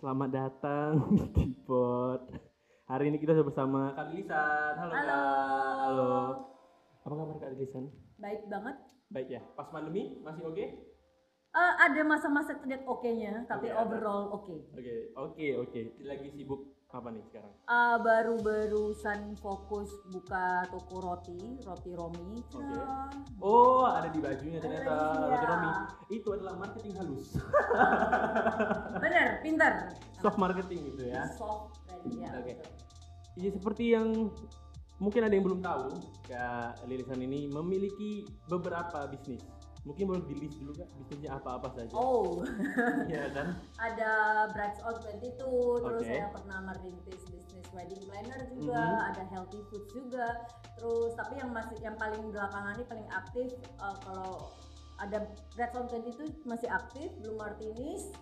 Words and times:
selamat 0.00 0.28
datang 0.32 1.12
di 1.12 1.24
Tipot. 1.36 2.20
Hari 2.88 3.04
ini 3.06 3.20
kita 3.20 3.36
sudah 3.36 3.46
bersama 3.46 3.92
Kak 3.92 4.08
Lisan. 4.10 4.72
Halo, 4.80 4.92
Halo. 4.96 5.04
Kak. 5.06 5.76
Halo. 5.84 6.12
Apa 7.04 7.14
kabar 7.14 7.36
Kak 7.38 7.52
Lisan? 7.54 7.84
Baik 8.16 8.48
banget. 8.48 8.76
Baik 9.12 9.28
ya. 9.28 9.40
Pas 9.54 9.68
pandemi 9.68 10.18
masih 10.24 10.48
oke? 10.48 10.64
Eh, 11.50 11.72
ada 11.76 12.02
masa-masa 12.06 12.54
tidak 12.62 12.86
oke-nya, 12.86 13.42
tapi 13.44 13.68
Oke, 13.68 13.74
ada. 13.74 13.82
overall 13.82 14.22
oke. 14.32 14.54
Oke, 14.72 14.94
oke, 15.18 15.46
oke. 15.60 15.80
Lagi 16.00 16.28
sibuk 16.32 16.79
apa 16.90 17.08
nih 17.14 17.22
sekarang? 17.22 17.52
Eh, 17.54 17.96
baru-barusan 18.02 19.38
fokus 19.38 19.94
buka 20.10 20.66
toko 20.74 20.96
roti, 20.98 21.38
roti 21.62 21.90
Romi. 21.94 22.42
Oke. 22.50 22.74
Dah. 22.74 23.06
Oh, 23.38 23.86
ada 23.86 24.10
di 24.10 24.18
bajunya 24.18 24.58
ternyata. 24.58 24.90
Ada 25.30 25.36
Roti. 25.38 25.46
Romi. 25.46 25.70
Itu 26.10 26.28
adalah 26.34 26.54
marketing 26.58 26.92
halus. 26.98 27.28
Bener, 29.02 29.38
pinter. 29.46 29.72
Soft 30.18 30.38
marketing 30.42 30.80
gitu 30.94 31.02
ya. 31.14 31.30
Soft, 31.38 31.78
ready, 31.86 32.26
ya. 32.26 32.30
Oke. 32.34 32.54
betul. 32.58 32.74
Iya 33.38 33.50
seperti 33.54 33.84
yang 33.94 34.08
mungkin 34.98 35.22
ada 35.22 35.34
yang 35.38 35.46
belum 35.46 35.60
tahu, 35.62 35.94
Kak 36.26 36.82
Lilisan 36.90 37.22
ini 37.22 37.46
memiliki 37.46 38.26
beberapa 38.50 39.06
bisnis. 39.06 39.46
Mungkin 39.80 40.12
boleh 40.12 40.24
di 40.28 40.36
list 40.36 40.60
dulu 40.60 40.76
Kak, 40.76 40.88
bisnisnya 41.00 41.40
apa-apa 41.40 41.72
saja. 41.72 41.92
Oh, 41.96 42.44
Iya 43.08 43.32
kan? 43.32 43.56
ada 43.88 44.10
Brides 44.52 44.80
on 44.84 44.96
22, 45.00 45.80
terus 45.80 46.00
Oke. 46.04 46.04
saya 46.04 46.28
pernah 46.28 46.58
merintis 46.68 47.20
bisnis 47.32 47.66
wedding 47.72 48.02
planner 48.04 48.40
juga, 48.52 48.76
Mhm. 48.76 49.08
ada 49.08 49.22
healthy 49.32 49.60
foods 49.72 49.88
juga. 49.96 50.28
Terus 50.76 51.16
tapi 51.16 51.40
yang 51.40 51.50
masih 51.56 51.80
yang 51.80 51.96
paling 51.96 52.28
belakangan 52.28 52.76
ini 52.76 52.84
paling 52.84 53.08
aktif 53.08 53.48
eh, 53.56 53.96
kalau 54.04 54.52
ada 55.00 55.24
Brides 55.56 55.76
on 55.80 55.86
22 55.88 56.44
masih 56.44 56.68
aktif, 56.68 57.08
Blue 57.24 57.40
Martinis, 57.40 58.12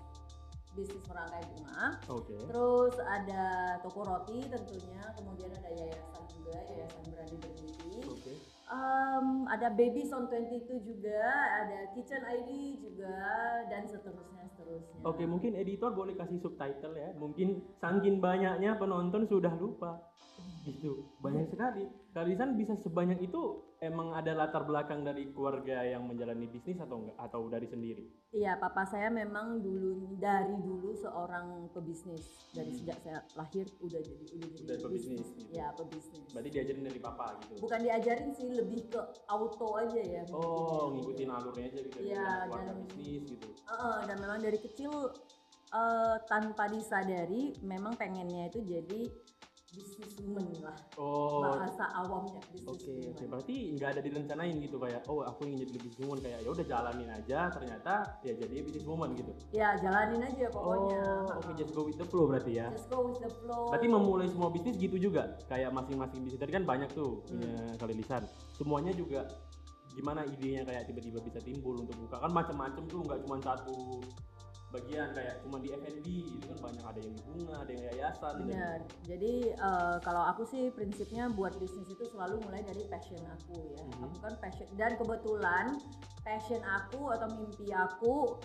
bisnis 0.79 1.03
merangkai 1.11 1.43
bunga. 1.59 1.99
Oke. 2.07 2.39
Terus 2.39 2.95
ada 3.03 3.43
toko 3.83 4.07
roti 4.07 4.47
tentunya, 4.47 5.03
kemudian 5.19 5.51
ada 5.59 5.75
yayasan 5.75 6.23
juga, 6.39 6.55
yayasan 6.71 7.03
berani 7.11 7.35
bermimpi. 7.43 7.91
Oke. 8.07 8.35
Em, 8.69 9.49
ada 9.49 9.73
Baby 9.73 10.05
Sound 10.05 10.29
22 10.29 10.85
juga, 10.85 11.25
ada 11.65 11.89
Kitchen 11.97 12.21
ID 12.21 12.77
juga, 12.85 13.17
dan 13.73 13.89
seterusnya 13.89 14.45
seterusnya. 14.53 15.01
Oke, 15.09 15.25
mungkin 15.25 15.57
editor 15.57 15.89
boleh 15.97 16.13
kasih 16.13 16.37
subtitle 16.37 16.93
ya. 16.93 17.17
Mungkin 17.17 17.65
saking 17.81 18.21
banyaknya 18.21 18.77
penonton 18.77 19.25
sudah 19.25 19.57
lupa. 19.57 20.05
Gitu. 20.69 21.09
Banyak 21.25 21.49
sekali. 21.49 21.89
Kalisan 22.19 22.59
bisa 22.59 22.75
sebanyak 22.75 23.23
itu 23.23 23.63
emang 23.79 24.11
ada 24.11 24.35
latar 24.35 24.67
belakang 24.67 25.07
dari 25.07 25.31
keluarga 25.31 25.87
yang 25.87 26.03
menjalani 26.03 26.51
bisnis 26.51 26.83
atau 26.83 26.99
enggak 26.99 27.15
atau 27.15 27.47
dari 27.47 27.71
sendiri? 27.71 28.11
Iya, 28.35 28.59
papa 28.59 28.83
saya 28.83 29.07
memang 29.07 29.63
dulu 29.63 30.19
dari 30.19 30.59
dulu 30.59 30.99
seorang 30.99 31.71
pebisnis. 31.71 32.27
Dari 32.51 32.75
sejak 32.75 32.99
saya 32.99 33.23
lahir 33.39 33.71
udah 33.79 34.03
jadi 34.03 34.25
udah 34.35 34.43
jadi 34.43 34.51
Hmm. 34.51 34.67
Udah 34.67 34.77
pebisnis 34.83 35.27
gitu. 35.31 35.51
Ya, 35.55 35.71
pebisnis. 35.71 36.27
Berarti 36.35 36.49
diajarin 36.51 36.83
dari 36.83 36.99
papa 36.99 37.27
gitu. 37.39 37.53
Bukan 37.63 37.81
diajarin 37.87 38.31
sih, 38.35 38.49
lebih 38.51 38.81
ke 38.91 39.01
auto 39.31 39.69
aja 39.79 40.03
ya. 40.03 40.23
Oh, 40.35 40.91
ngikutin 40.91 41.31
alurnya 41.31 41.71
aja 41.71 41.79
gitu 41.79 41.97
Iya, 42.03 42.19
dari 42.19 42.51
keluarga 42.51 42.67
dan- 42.67 42.83
bisnis 42.83 43.23
gitu. 43.31 43.49
Heeh, 43.63 43.97
dan 44.11 44.17
memang 44.19 44.39
dari 44.43 44.59
kecil 44.59 44.91
eh, 45.69 46.17
tanpa 46.27 46.65
disadari 46.67 47.53
memang 47.61 47.93
pengennya 47.95 48.49
itu 48.49 48.65
jadi 48.65 49.05
businesswoman 49.69 50.49
lah 50.65 50.77
Oh, 50.97 51.45
bahasa 51.45 51.85
awamnya 51.95 52.41
Oke, 52.65 52.89
businesswoman. 52.89 53.13
oke. 53.13 53.25
Berarti 53.29 53.55
nggak 53.77 53.89
ada 53.93 54.01
direncanain 54.01 54.57
gitu 54.59 54.77
kayak, 54.77 55.01
oh 55.07 55.21
aku 55.23 55.41
ingin 55.45 55.59
jadi 55.63 55.73
businesswoman 55.79 56.19
kayak 56.19 56.39
ya 56.41 56.49
udah 56.49 56.67
jalanin 56.67 57.09
aja. 57.09 57.39
Ternyata 57.53 57.93
ya 58.23 58.33
jadi 58.35 58.55
businesswoman 58.65 59.09
gitu. 59.15 59.33
Ya 59.53 59.69
jalanin 59.77 60.21
aja 60.25 60.47
pokoknya. 60.49 61.03
Oh, 61.23 61.39
oke 61.39 61.51
just 61.55 61.73
go 61.73 61.83
with 61.85 61.97
the 61.97 62.07
flow 62.07 62.25
berarti 62.27 62.53
ya. 62.57 62.67
Just 62.71 62.89
go 62.89 62.99
with 63.05 63.21
the 63.21 63.31
flow. 63.31 63.69
Berarti 63.69 63.87
memulai 63.87 64.27
semua 64.27 64.49
bisnis 64.49 64.77
gitu 64.77 64.97
juga. 64.97 65.37
Kayak 65.47 65.71
masing-masing 65.71 66.21
bisnis 66.23 66.41
tadi 66.41 66.53
kan 66.53 66.65
banyak 66.65 66.89
tuh 66.91 67.21
Hmm. 67.29 67.39
punya 67.39 67.53
kali 67.77 67.95
lisan. 67.95 68.23
Semuanya 68.55 68.93
juga 68.93 69.29
gimana 69.93 70.23
idenya 70.23 70.63
kayak 70.63 70.87
tiba-tiba 70.87 71.19
bisa 71.21 71.43
timbul 71.43 71.75
untuk 71.75 71.97
buka 71.99 72.23
kan 72.23 72.31
macam-macam 72.31 72.83
tuh 72.87 73.03
nggak 73.03 73.19
cuma 73.27 73.37
satu 73.43 73.99
bagian 74.69 75.17
kayak 75.17 75.41
cuma 75.41 75.57
di 75.59 75.73
F&B 75.73 76.07
itu 76.37 76.45
kan 76.45 76.59
banyak 76.61 76.85
ada 76.85 76.99
yang 77.01 77.13
di 77.13 77.23
bunga 77.25 77.57
ada 77.59 77.71
yang 77.73 77.85
yayasan 77.89 78.33
dan- 78.37 78.45
Benar. 78.45 78.79
Jadi 79.03 79.33
eh, 79.51 79.97
kalau 80.05 80.23
aku 80.25 80.43
sih 80.45 80.69
prinsipnya 80.69 81.33
buat 81.33 81.57
bisnis 81.57 81.89
itu 81.89 82.05
selalu 82.05 82.37
mulai 82.45 82.61
dari 82.61 82.85
passion 82.87 83.21
aku 83.25 83.57
ya. 83.73 83.81
Mhm. 83.81 84.05
Aku 84.05 84.17
kan 84.21 84.35
passion 84.37 84.69
dan 84.77 84.93
kebetulan 84.95 85.67
passion 86.21 86.61
aku 86.61 87.09
atau 87.09 87.29
mimpi 87.33 87.73
aku 87.73 88.37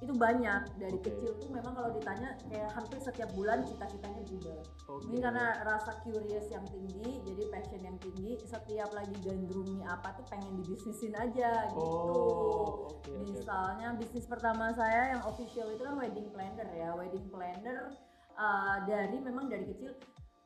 itu 0.00 0.12
banyak 0.16 0.62
dari 0.80 0.96
Oke. 0.96 1.12
kecil 1.12 1.36
tuh 1.36 1.48
memang 1.52 1.76
kalau 1.76 1.92
ditanya 1.92 2.32
kayak 2.48 2.72
hampir 2.72 2.96
setiap 3.04 3.28
bulan 3.36 3.60
cita-citanya 3.68 4.24
berubah. 4.24 4.60
Oke. 4.88 5.04
Mungkin 5.04 5.20
karena 5.20 5.46
rasa 5.60 5.92
curious 6.00 6.46
yang 6.48 6.64
tinggi, 6.72 7.20
jadi 7.20 7.42
passion 7.52 7.82
yang 7.84 7.98
tinggi. 8.00 8.40
Setiap 8.48 8.90
lagi 8.96 9.16
gandrungi 9.20 9.84
apa 9.84 10.16
tuh 10.16 10.24
pengen 10.32 10.56
dibisnisin 10.64 11.12
aja 11.12 11.68
gitu. 11.68 11.84
Oh, 11.84 12.88
oke. 12.88 13.12
Misalnya 13.28 13.92
bisnis 14.00 14.24
pertama 14.24 14.72
saya 14.72 15.12
yang 15.16 15.22
official 15.28 15.68
itu 15.68 15.84
kan 15.84 16.00
wedding 16.00 16.32
planner 16.32 16.68
ya. 16.72 16.96
Wedding 16.96 17.26
planner 17.28 17.92
uh, 18.40 18.76
dari 18.88 19.20
memang 19.20 19.52
dari 19.52 19.68
kecil 19.68 19.92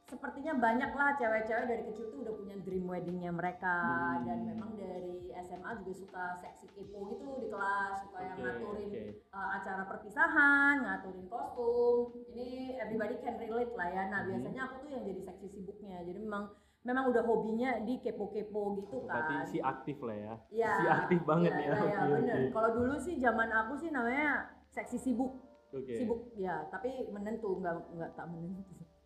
sepertinya 0.04 0.53
banyak 0.54 0.91
lah 0.92 1.16
cewek-cewek 1.16 1.65
dari 1.65 1.82
kecil 1.88 2.12
tuh 2.12 2.19
udah 2.20 2.34
punya 2.37 2.56
dream 2.60 2.84
weddingnya 2.84 3.32
mereka 3.32 3.75
Hmm. 3.81 4.28
dan 4.28 4.38
memang 4.44 4.70
dari 4.76 5.16
SMA 5.34 5.70
juga 5.81 5.92
suka 5.97 6.25
seksi 6.37 6.66
kepo 6.70 7.09
gitu 7.09 7.25
di 7.41 7.48
kelas 7.48 8.04
suka 8.04 8.19
yang 8.20 8.37
Oke, 8.37 8.44
ngaturin 8.44 8.87
oke. 8.87 9.03
uh, 9.32 9.48
acara 9.56 9.82
perpisahan, 9.84 10.75
ngaturin 10.78 11.26
kostum. 11.26 11.97
Ini 12.31 12.48
everybody 12.78 13.16
can 13.19 13.37
relate 13.37 13.72
lah 13.72 13.88
ya. 13.88 14.03
Nah, 14.06 14.20
Hmm. 14.22 14.28
biasanya 14.31 14.60
aku 14.62 14.75
tuh 14.81 14.91
yang 14.92 15.04
jadi 15.04 15.20
seksi 15.25 15.47
sibuknya. 15.50 15.97
Jadi 16.00 16.21
memang 16.21 16.44
memang 16.84 17.04
udah 17.09 17.25
hobinya 17.25 17.81
di 17.81 17.97
kepo-kepo 17.98 18.76
gitu 18.78 19.09
kan. 19.09 19.25
Berarti 19.25 19.34
si 19.48 19.59
aktif 19.59 19.97
lah 19.98 20.16
ya. 20.16 20.34
Iya. 20.53 20.72
Si 20.75 20.84
aktif 20.86 21.21
banget 21.25 21.53
iya, 21.54 21.59
ya. 21.59 21.65
iya, 21.65 21.72
iya, 21.72 21.97
Oke, 21.97 22.12
bener. 22.12 22.36
oke. 22.36 22.53
Kalau 22.53 22.71
dulu 22.76 22.94
sih 23.00 23.15
zaman 23.16 23.48
aku 23.50 23.72
sih 23.75 23.88
namanya 23.88 24.28
seksi 24.69 24.98
sibuk. 25.00 25.32
Oke. 25.72 25.97
Sibuk 25.97 26.28
ya, 26.36 26.69
tapi 26.69 27.09
menentu 27.09 27.56
nggak 27.56 27.75
nggak 27.91 28.10
tak 28.12 28.28
menentu. 28.28 28.62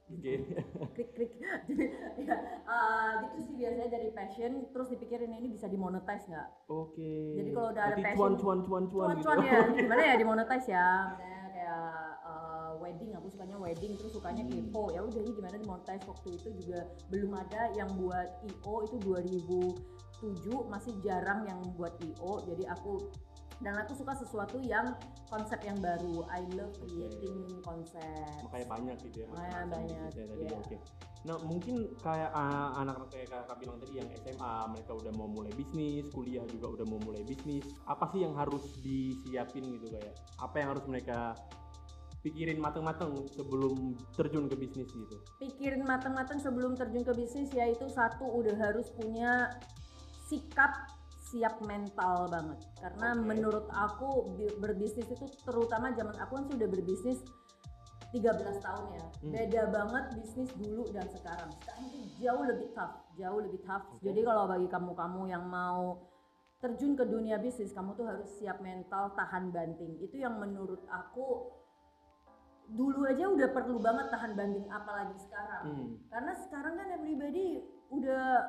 Oke. 0.08 0.32
krik 0.92 1.10
krik. 1.12 1.32
Jadi 1.68 1.84
ya 2.18 2.36
uh, 2.64 3.10
gitu 3.22 3.38
sih 3.42 3.54
biasanya 3.56 3.88
dari 3.90 4.08
passion 4.10 4.52
terus 4.68 4.88
dipikirin 4.88 5.30
ini 5.30 5.48
bisa 5.48 5.66
dimonetize 5.66 6.24
nggak? 6.26 6.48
Oke. 6.66 7.12
Jadi 7.34 7.50
kalau 7.50 7.68
udah 7.70 7.84
ada 7.84 7.96
passion- 7.98 8.16
cuan 8.16 8.32
cuan 8.34 8.58
cuan 8.62 8.84
cuan 8.86 9.06
gitu. 9.12 9.22
cuan-cuan 9.22 9.38
ya 9.42 9.58
ini 9.62 9.76
gimana 9.84 10.02
ya 10.02 10.14
dimonetize 10.16 10.66
ya 10.66 10.86
misalnya 11.10 11.44
kayak 11.50 11.92
uh, 12.22 12.70
wedding 12.78 13.10
aku 13.12 13.26
sukanya 13.28 13.56
wedding 13.56 13.92
terus 13.94 14.12
sukanya 14.12 14.42
Hmm. 14.42 14.52
kepo 14.54 14.82
ya 14.88 15.00
udah 15.02 15.20
ini 15.20 15.32
gimana 15.34 15.56
dimonetize 15.56 16.04
waktu 16.04 16.28
itu 16.34 16.48
juga 16.56 16.80
belum 17.08 17.32
ada 17.36 17.62
yang 17.74 17.90
buat 17.94 18.28
io 18.42 18.74
itu 18.82 18.96
2007 19.02 20.24
masih 20.66 20.92
jarang 21.00 21.44
yang 21.44 21.60
buat 21.74 21.94
io 22.00 22.32
jadi 22.44 22.64
aku 22.70 23.12
dan 23.58 23.74
aku 23.74 23.92
suka 23.98 24.14
sesuatu 24.14 24.62
yang 24.62 24.94
konsep 25.26 25.58
yang 25.66 25.78
baru 25.82 26.22
I 26.30 26.46
love 26.54 26.70
creating 26.78 27.58
konsep 27.66 28.30
Makanya 28.46 28.66
banyak 28.70 28.96
gitu 29.02 29.16
ya. 29.22 29.26
Makanya 29.34 29.60
banyak, 29.66 29.98
bisnisnya 30.08 30.24
tadi. 30.30 30.42
iya. 30.46 30.56
Oke. 30.58 30.76
Nah 31.26 31.36
mungkin 31.42 31.74
kayak 31.98 32.30
ah, 32.30 32.70
anak-anak 32.78 33.10
kayak 33.10 33.28
kakak 33.34 33.56
bilang 33.58 33.76
tadi 33.82 33.92
yang 33.98 34.08
SMA 34.22 34.54
mereka 34.70 34.92
udah 34.94 35.12
mau 35.18 35.26
mulai 35.26 35.52
bisnis, 35.58 36.06
kuliah 36.14 36.44
juga 36.46 36.66
udah 36.78 36.86
mau 36.86 37.00
mulai 37.02 37.22
bisnis. 37.26 37.66
Apa 37.90 38.06
sih 38.14 38.22
yang 38.22 38.38
harus 38.38 38.62
disiapin 38.78 39.66
gitu 39.66 39.90
kayak? 39.90 40.14
Apa 40.38 40.54
yang 40.62 40.68
harus 40.78 40.84
mereka 40.86 41.34
pikirin 42.22 42.58
mateng-mateng 42.58 43.14
sebelum 43.34 43.94
terjun 44.18 44.50
ke 44.50 44.58
bisnis 44.58 44.90
gitu? 44.90 45.16
pikirin 45.38 45.86
matang-matang 45.86 46.42
sebelum 46.42 46.74
terjun 46.74 47.06
ke 47.06 47.14
bisnis 47.14 47.46
yaitu 47.54 47.86
satu 47.86 48.26
udah 48.26 48.58
harus 48.58 48.90
punya 48.90 49.54
sikap 50.26 50.97
siap 51.28 51.60
mental 51.62 52.24
banget 52.26 52.56
karena 52.76 53.08
Oke. 53.12 53.22
menurut 53.22 53.66
aku 53.68 54.08
bi- 54.32 54.56
berbisnis 54.56 55.04
itu 55.06 55.26
terutama 55.42 55.92
zaman 55.92 56.16
aku 56.16 56.32
kan 56.34 56.46
sudah 56.46 56.66
berbisnis 56.66 57.20
13 58.08 58.24
tahun 58.58 58.84
ya 58.90 59.04
Hmm. 59.18 59.32
beda 59.34 59.62
banget 59.68 60.04
bisnis 60.14 60.48
dulu 60.54 60.88
dan 60.88 61.04
sekarang 61.10 61.50
sekarang 61.54 61.84
itu 61.86 61.98
jauh 62.18 62.40
lebih 62.42 62.68
tough 62.70 62.94
jauh 63.14 63.38
lebih 63.38 63.60
tough 63.60 63.84
Oke. 63.90 64.00
jadi 64.00 64.20
kalau 64.22 64.44
bagi 64.46 64.64
kamu-kamu 64.66 65.20
yang 65.26 65.44
mau 65.44 66.00
terjun 66.58 66.94
ke 66.94 67.04
dunia 67.04 67.36
bisnis 67.36 67.70
kamu 67.70 67.92
tuh 67.92 68.06
harus 68.06 68.26
siap 68.34 68.58
mental 68.58 69.12
tahan 69.12 69.50
banting 69.50 70.00
itu 70.00 70.16
yang 70.16 70.34
menurut 70.34 70.80
aku 70.88 71.52
dulu 72.68 73.04
aja 73.04 73.24
udah 73.26 73.48
perlu 73.48 73.76
banget 73.78 74.08
tahan 74.08 74.32
banting 74.32 74.68
apalagi 74.68 75.16
sekarang 75.18 75.64
Hmm. 75.66 75.88
karena 76.08 76.32
sekarang 76.38 76.74
kan 76.74 76.88
everybody 76.90 77.60
udah 77.88 78.44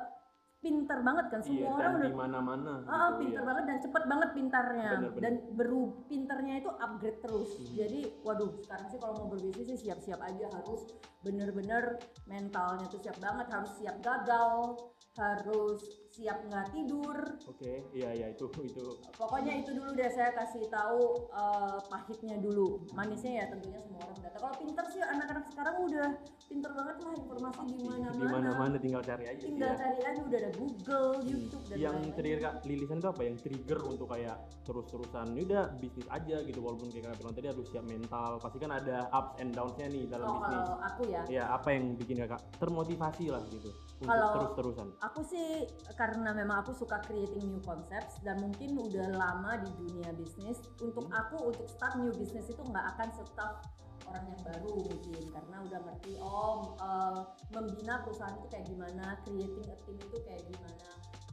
pinter 0.60 1.00
banget 1.00 1.26
kan 1.32 1.40
semua 1.40 1.56
Iya, 1.58 1.70
orang 1.72 1.92
udah 1.96 2.04
di 2.04 2.18
mana-mana 2.20 2.72
Ah, 2.84 3.08
gitu, 3.10 3.18
pinter 3.18 3.40
ya. 3.40 3.46
banget 3.48 3.64
dan 3.64 3.78
cepet 3.80 4.02
banget 4.04 4.28
pintarnya 4.36 4.88
dan 5.16 5.32
beru 5.50 5.82
pinternya 6.04 6.54
itu 6.60 6.70
upgrade 6.70 7.18
terus. 7.18 7.50
Hmm. 7.56 7.72
Jadi, 7.74 8.00
waduh, 8.20 8.50
sekarang 8.60 8.86
sih 8.88 8.98
kalau 9.00 9.14
mau 9.16 9.28
berbisnis 9.32 9.66
sih 9.66 9.88
siap-siap 9.88 10.20
aja 10.20 10.46
harus 10.52 10.84
bener-bener 11.20 12.00
mentalnya 12.24 12.86
tuh 12.88 13.00
siap 13.04 13.16
banget, 13.20 13.46
harus 13.52 13.72
siap 13.76 13.96
gagal, 14.00 14.76
harus 15.18 15.80
siap 16.10 16.42
nggak 16.48 16.66
tidur. 16.74 17.16
Oke, 17.46 17.86
iya 17.94 18.10
iya 18.12 18.26
itu 18.34 18.50
itu. 18.66 18.98
pokoknya 19.14 19.62
itu 19.62 19.70
dulu 19.76 19.94
deh 19.94 20.10
saya 20.10 20.34
kasih 20.34 20.66
tahu 20.66 21.28
eh, 21.30 21.78
pahitnya 21.86 22.36
dulu. 22.40 22.82
Manisnya 22.96 23.32
ya 23.40 23.44
tentunya 23.52 23.78
semua 23.78 24.04
orang 24.08 24.18
data 24.20 24.38
kalau 24.40 24.56
pinter 24.58 24.84
sih 24.90 25.02
anak-anak 25.04 25.44
sekarang 25.52 25.76
udah 25.86 26.08
pinter 26.50 26.70
banget 26.74 26.96
lah 26.98 27.12
informasi 27.14 27.60
di 27.62 27.76
Di 27.78 27.84
mana-mana 27.86 28.30
mana-mana 28.34 28.76
tinggal 28.82 29.02
cari 29.06 29.24
aja 29.30 29.44
tinggal 29.46 29.70
ya. 29.70 29.78
cari 29.78 30.00
aja 30.02 30.20
udah 30.26 30.38
ada 30.42 30.50
Google 30.58 31.10
YouTube 31.22 31.64
dan 31.70 31.76
yang 31.78 31.96
trigger 32.16 32.40
kak 32.42 32.54
lilisan 32.66 32.98
itu 32.98 33.08
apa? 33.08 33.22
Yang 33.22 33.36
trigger 33.46 33.80
untuk 33.86 34.06
kayak 34.10 34.36
terus-terusan 34.66 35.26
udah 35.40 35.64
bisnis 35.78 36.08
aja 36.10 36.36
gitu 36.42 36.58
walaupun 36.58 36.88
kayak 36.90 37.04
kakak 37.10 37.18
bilang 37.22 37.34
tadi 37.38 37.46
harus 37.54 37.66
siap 37.70 37.84
mental. 37.86 38.30
Pasti 38.42 38.58
kan 38.58 38.70
ada 38.74 38.96
ups 39.14 39.32
and 39.38 39.50
downs-nya 39.54 39.86
nih 39.90 40.04
dalam 40.10 40.26
oh 40.26 40.36
bisnis. 40.42 40.58
kalau 40.58 40.76
aku 40.82 41.02
ya 41.10 41.22
ya 41.26 41.44
apa 41.50 41.74
yang 41.74 41.98
bikin 41.98 42.22
kakak 42.22 42.38
termotivasi 42.56 43.28
lah 43.28 43.42
gitu 43.50 43.70
untuk 44.00 44.08
Kalau- 44.08 44.32
terus-terusan 44.32 44.86
Aku 45.04 45.20
sih 45.26 45.68
karena 45.92 46.30
memang 46.32 46.64
aku 46.64 46.72
suka 46.72 47.02
creating 47.04 47.44
new 47.50 47.60
concepts 47.60 48.16
dan 48.24 48.40
mungkin 48.40 48.78
udah 48.80 49.12
lama 49.12 49.60
di 49.60 49.70
dunia 49.76 50.08
bisnis. 50.16 50.56
Untuk 50.80 51.04
Hmm. 51.10 51.20
aku 51.20 51.52
untuk 51.52 51.68
start 51.68 52.00
new 52.00 52.08
business 52.16 52.48
itu 52.48 52.62
nggak 52.64 52.96
akan 52.96 53.08
setaf 53.12 53.60
orang 54.08 54.24
yang 54.26 54.40
baru 54.42 54.72
mungkin 54.80 55.22
karena 55.28 55.56
udah 55.68 55.80
ngerti 55.84 56.12
oh 56.18 56.72
eh, 56.80 57.20
membina 57.52 58.00
perusahaan 58.00 58.32
itu 58.40 58.48
kayak 58.48 58.66
gimana, 58.66 59.04
creating 59.22 59.66
a 59.68 59.76
team 59.84 59.98
itu 60.00 60.16
kayak 60.24 60.42
gimana. 60.48 60.88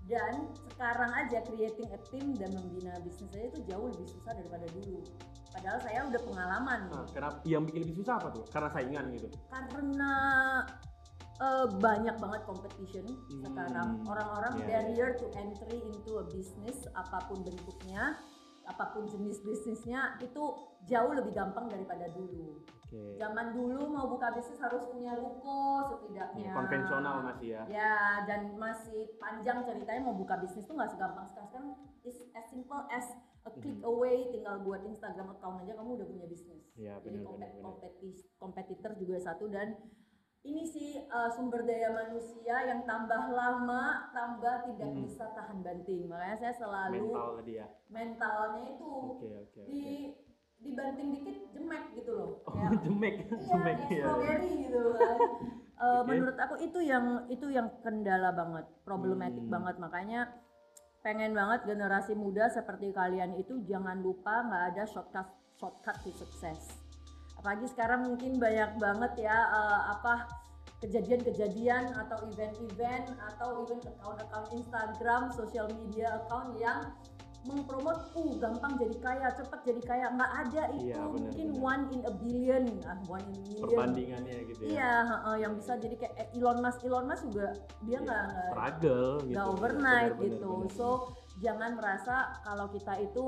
Dan 0.07 0.33
sekarang 0.71 1.11
aja 1.15 1.39
creating 1.43 1.89
a 1.91 1.99
team 2.11 2.35
dan 2.35 2.51
membina 2.51 2.95
bisnis 3.03 3.27
saya 3.31 3.47
itu 3.47 3.59
jauh 3.67 3.87
lebih 3.91 4.07
susah 4.07 4.35
daripada 4.35 4.67
dulu. 4.75 5.03
Padahal 5.57 5.79
saya 5.81 5.99
udah 6.05 6.21
pengalaman 6.21 6.79
nah, 6.93 7.05
kenapa? 7.09 7.37
Yang 7.41 7.63
bikin 7.73 7.81
lebih 7.81 7.95
susah 7.97 8.13
apa 8.21 8.29
tuh? 8.29 8.45
Karena 8.53 8.69
saingan 8.69 9.05
gitu? 9.09 9.27
Karena 9.49 10.13
eh, 11.41 11.67
banyak 11.81 12.15
banget 12.21 12.41
competition 12.45 13.05
Hmm, 13.09 13.41
sekarang. 13.41 13.89
Orang-orang 14.05 14.53
iya, 14.61 14.65
barrier 14.69 15.09
to 15.17 15.25
entry 15.33 15.81
into 15.81 16.21
a 16.21 16.25
business 16.29 16.85
apa 16.93 17.25
pun 17.25 17.41
bentuknya 17.41 18.21
apa 18.67 18.91
pun 18.91 19.07
jenis 19.07 19.41
bisnisnya 19.41 20.19
itu 20.19 20.43
jauh 20.85 21.11
lebih 21.15 21.33
gampang 21.33 21.71
daripada 21.71 22.05
dulu. 22.13 22.61
Oke. 22.87 23.15
Zaman 23.17 23.55
dulu 23.55 23.89
mau 23.91 24.05
buka 24.11 24.35
bisnis 24.35 24.59
harus 24.61 24.85
punya 24.91 25.15
ruko 25.17 25.87
setidaknya. 25.89 26.51
Ya, 26.51 26.55
konvensional 26.55 27.15
masih 27.25 27.47
ya? 27.55 27.61
Ya 27.65 27.95
dan 28.27 28.53
masih 28.59 29.09
panjang 29.17 29.63
ceritanya 29.65 30.05
mau 30.05 30.15
buka 30.15 30.37
bisnis 30.37 30.67
tuh 30.67 30.75
nggak 30.77 30.93
segampang 30.93 31.25
sekarang. 31.31 31.49
Sekarang 31.49 31.69
is 32.05 32.17
as 32.35 32.45
simple 32.47 32.81
as 32.91 33.07
a 33.47 33.51
click 33.53 33.77
Mhm. 33.77 33.85
away 33.85 34.27
tinggal 34.29 34.59
buat 34.59 34.83
Instagram 34.83 35.31
account 35.31 35.61
aja 35.61 35.73
kamu 35.73 35.89
udah 35.95 36.07
punya 36.07 36.25
bisnis. 36.25 36.63
Iya, 36.73 36.99
jadi 36.99 37.17
kompet- 37.21 37.55
kompetis 37.57 38.17
kompetitor 38.35 38.91
juga 38.93 39.17
satu 39.17 39.47
dan 39.47 39.79
ini 40.43 40.63
sih 40.63 40.89
uh, 41.03 41.27
sumber 41.27 41.61
daya 41.61 41.91
manusia 41.91 42.55
yang 42.63 42.83
tambah 42.83 43.19
lama 43.29 43.83
tambah 44.11 44.63
tidak 44.65 44.89
Hmm. 44.89 44.99
bisa 45.01 45.25
tahan 45.29 45.59
banting. 45.59 46.05
Makanya 46.05 46.37
saya 46.37 46.53
selalu 46.53 47.03
mental 47.09 47.29
tadi 47.35 47.53
ya 47.53 47.67
mentalnya 47.87 48.63
itu 48.69 48.85
oke 48.85 49.27
oke 49.41 49.61
di 49.65 49.81
oke. 50.07 50.23
dibanting 50.57 51.07
dikit 51.13 51.37
jemek 51.51 51.83
gitu 51.93 52.11
loh. 52.11 52.29
Oh 52.43 52.51
Kayak, 52.51 52.71
jemek 52.85 53.15
iya 53.21 53.35
jemek 53.41 53.79
ya 53.87 54.03
strawberry 54.03 54.51
gitu 54.61 54.81
kan. 54.93 55.17
Eh, 55.77 55.85
Oke. 56.01 56.09
menurut 56.09 56.33
aku 56.35 56.57
itu 56.57 56.79
yang 56.81 57.05
itu 57.29 57.53
yang 57.53 57.69
kendala 57.83 58.33
banget 58.33 58.65
problematik 58.81 59.45
Hmm. 59.45 59.53
banget. 59.53 59.77
Makanya 59.77 60.25
pengen 61.07 61.31
banget 61.31 61.63
generasi 61.63 62.19
muda 62.19 62.51
seperti 62.51 62.91
kalian 62.91 63.31
itu 63.39 63.63
jangan 63.63 64.03
lupa 64.03 64.43
nggak 64.43 64.63
ada 64.75 64.83
shortcut 64.91 65.23
shortcut 65.55 65.95
to 66.03 66.11
sukses 66.11 66.75
apalagi 67.39 67.63
sekarang 67.71 68.11
mungkin 68.11 68.35
banyak 68.35 68.75
banget 68.75 69.23
ya 69.23 69.37
eh, 69.47 69.81
apa 69.95 70.27
kejadian-kejadian 70.83 71.95
atau 71.95 72.27
event-event 72.27 73.07
atau 73.33 73.65
even 73.65 73.81
account-account 73.81 74.47
Instagram, 74.53 75.21
social 75.33 75.65
media 75.73 76.21
account 76.21 76.53
yang 76.61 76.93
mempromot, 77.47 77.97
uh 78.11 78.31
gampang 78.37 78.75
jadi 78.75 78.95
kaya, 78.99 79.27
cepet 79.31 79.59
jadi 79.63 79.81
kaya, 79.81 80.05
nggak 80.11 80.31
ada 80.43 80.63
itu 80.69 80.83
Iya, 80.85 80.99
benar, 80.99 81.11
mungkin 81.15 81.47
benar. 81.49 81.63
one 81.63 81.83
in 81.89 82.01
a 82.03 82.13
billion, 82.13 82.63
ah 82.83 82.99
one 83.07 83.23
in 83.23 83.33
a 83.33 83.41
million. 83.41 83.63
perbandingannya 83.63 84.35
gitu 84.45 84.61
ya 84.61 84.69
Iya, 84.69 84.93
heeh, 85.07 85.35
yang 85.41 85.53
bisa 85.55 85.73
jadi 85.75 85.95
kayak 85.95 86.13
eh, 86.17 86.27
Elon 86.35 86.59
Musk, 86.59 86.79
Elon 86.83 87.05
Musk 87.07 87.23
juga 87.25 87.47
dia 87.81 87.89
Iya, 87.89 87.99
nggak 88.03 88.23
nggak 88.27 88.47
struggle 88.51 89.09
gitu 89.17 89.31
nggak 89.31 89.47
overnight 89.47 90.11
benar, 90.13 90.25
gitu. 90.27 90.51
benar, 90.59 90.75
So 90.75 90.87
jangan 91.37 91.71
merasa 91.73 92.15
kalau 92.41 92.65
kita 92.67 92.93
itu 92.99 93.25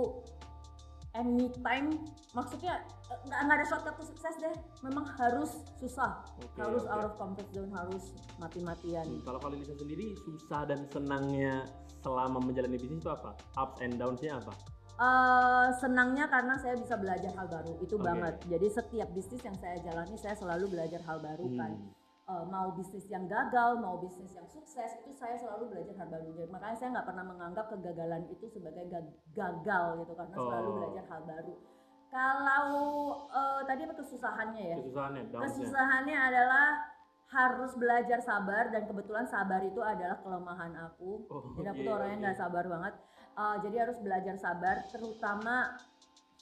anytime, 1.17 1.97
maksudnya 2.37 2.85
eh, 3.09 3.19
nggak 3.25 3.39
nggak 3.45 3.57
ada 3.61 3.65
shortcut 3.65 3.95
to 3.97 4.03
sukses 4.05 4.35
deh. 4.37 4.55
Memang 4.85 5.05
harus 5.17 5.61
susah, 5.81 6.21
Oke, 6.41 6.59
harus 6.61 6.83
oke. 6.85 6.93
out 6.93 7.03
of 7.09 7.13
comfort 7.17 7.49
zone, 7.53 7.71
harus 7.73 8.13
mati-matian. 8.37 9.05
Hmm, 9.05 9.21
kalau 9.25 9.39
kalian 9.41 9.65
Lisa 9.65 9.75
sendiri 9.77 10.13
susah 10.25 10.69
dan 10.69 10.85
senangnya 10.93 11.65
selama 12.05 12.39
menjalani 12.39 12.77
bisnis 12.77 13.01
itu 13.01 13.11
apa? 13.11 13.33
Ups 13.57 13.81
and 13.81 13.97
downs-nya 13.97 14.37
apa? 14.39 14.53
Eh, 14.99 15.67
senangnya 15.79 16.27
karena 16.27 16.59
saya 16.59 16.75
bisa 16.75 16.99
belajar 16.99 17.31
hal 17.39 17.47
baru 17.47 17.79
itu 17.79 17.95
Oke. 17.95 18.03
banget. 18.03 18.35
Jadi 18.51 18.67
setiap 18.67 19.07
bisnis 19.15 19.39
yang 19.47 19.55
saya 19.55 19.79
jalani 19.79 20.15
saya 20.19 20.35
selalu 20.35 20.75
belajar 20.75 20.99
hal 21.07 21.23
baru 21.23 21.47
kan. 21.55 21.71
Eh, 22.29 22.45
mau 22.45 22.69
bisnis 22.77 23.09
yang 23.09 23.25
gagal, 23.25 23.81
mau 23.81 23.97
bisnis 23.97 24.29
yang 24.37 24.45
sukses 24.45 25.01
itu 25.01 25.09
saya 25.17 25.33
selalu 25.33 25.73
belajar 25.73 25.97
hal 25.97 26.07
baru. 26.13 26.29
Jadi, 26.29 26.49
makanya 26.53 26.77
saya 26.77 26.89
nggak 26.93 27.07
pernah 27.09 27.25
menganggap 27.25 27.65
kegagalan 27.73 28.23
itu 28.29 28.45
sebagai 28.45 28.85
ga- 28.85 29.13
gagal 29.33 30.05
gitu 30.05 30.13
karena 30.13 30.35
selalu 30.37 30.69
Oh. 30.69 30.75
belajar 30.77 31.03
hal 31.09 31.21
baru. 31.25 31.53
Kalau 32.09 32.69
eh, 33.33 33.61
tadi 33.65 33.81
apa 33.81 33.95
kesusahannya 33.97 34.61
ya? 34.61 34.77
kesusahannya. 34.77 35.23
Kesusahannya 35.33 36.17
adalah 36.21 36.67
harus 37.29 37.71
belajar 37.73 38.19
sabar 38.21 38.63
dan 38.69 38.85
kebetulan 38.85 39.25
sabar 39.25 39.61
itu 39.65 39.81
adalah 39.81 40.21
kelemahan 40.21 40.73
aku. 40.85 41.25
Oh, 41.33 41.41
Jadi 41.57 41.65
aku 41.65 41.81
oke, 41.81 41.85
tuh 41.85 41.93
orangnya 41.97 42.17
oke. 42.17 42.23
nggak 42.29 42.37
sabar 42.37 42.65
banget. 42.65 42.93
Uh, 43.39 43.55
jadi 43.65 43.75
harus 43.89 43.97
belajar 44.05 44.35
sabar, 44.37 44.75
terutama 44.89 45.73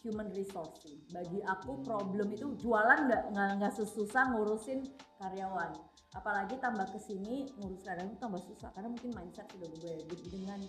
human 0.07 0.31
resource. 0.31 0.87
Bagi 1.11 1.43
aku 1.43 1.83
problem 1.83 2.31
itu 2.31 2.55
jualan 2.55 3.11
nggak 3.11 3.49
nggak 3.59 3.73
sesusah 3.75 4.31
ngurusin 4.31 4.87
karyawan. 5.19 5.75
Apalagi 6.15 6.55
tambah 6.63 6.87
ke 6.87 6.99
sini 7.03 7.51
ngurus 7.59 7.83
karyawan 7.83 8.09
itu 8.09 8.19
tambah 8.23 8.41
susah 8.41 8.71
karena 8.71 8.89
mungkin 8.95 9.11
mindset 9.11 9.45
sudah 9.51 9.67
berubah. 9.67 9.95
Jadi 10.07 10.25
dengan 10.31 10.59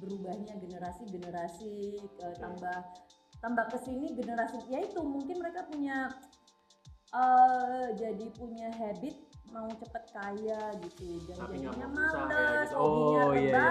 berubahnya 0.00 0.54
generasi-generasi 0.56 1.74
uh, 2.24 2.34
tambah 2.40 2.78
tambah 3.40 3.66
ke 3.72 3.78
sini 3.84 4.16
generasi 4.16 4.60
ya 4.68 4.84
itu 4.84 5.00
mungkin 5.00 5.40
mereka 5.40 5.64
punya 5.68 6.08
eh 7.10 7.88
jadi 7.98 8.26
punya 8.32 8.70
habit 8.70 9.18
mau 9.50 9.66
cepet 9.68 10.04
kaya 10.10 10.62
gitu 10.78 11.18
dan 11.26 11.36
Tapi 11.36 11.56
jadinya 11.58 11.86
susah 11.90 12.22
ya 12.22 12.26
males 12.30 12.62
gitu. 12.64 12.76
hobinya 12.78 13.22
Oh, 13.26 13.32
iya, 13.32 13.50
iya. 13.50 13.66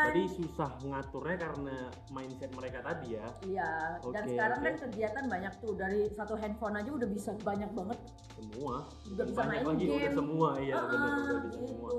Berarti 0.00 0.24
susah 0.32 0.70
ngaturnya 0.80 1.36
karena 1.38 1.76
mindset 2.08 2.50
mereka 2.56 2.78
tadi 2.80 3.08
ya. 3.14 3.26
iya 3.44 3.70
dan 4.00 4.22
Oke, 4.22 4.32
sekarang 4.32 4.58
oke. 4.58 4.66
kan 4.66 4.74
kegiatan 4.80 5.24
banyak 5.28 5.52
tuh 5.60 5.72
dari 5.74 6.00
satu 6.10 6.34
handphone 6.34 6.74
aja 6.74 6.90
udah 6.90 7.08
bisa 7.08 7.30
banyak 7.38 7.70
banget 7.70 7.98
Semua. 8.32 8.74
Udah 9.06 9.24
bisa 9.24 9.38
banyak 9.38 9.60
main 9.60 9.68
lagi 9.68 9.84
udah 9.86 10.00
game. 10.00 10.16
semua 10.16 10.48
iya 10.58 10.74
Ah, 10.74 10.84
benar 10.86 10.96
udah 10.96 11.12
bisa 11.14 11.32
gitu 11.38 11.58
semua. 11.68 11.90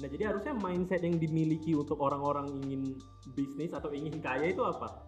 Nah, 0.00 0.08
jadi 0.08 0.24
harusnya 0.26 0.52
mindset 0.56 1.02
yang 1.04 1.16
dimiliki 1.16 1.76
untuk 1.76 2.00
orang-orang 2.00 2.48
ingin 2.56 2.96
bisnis 3.30 3.68
atau 3.70 3.92
ingin 3.92 4.16
kaya 4.16 4.48
itu 4.48 4.64
apa? 4.64 5.04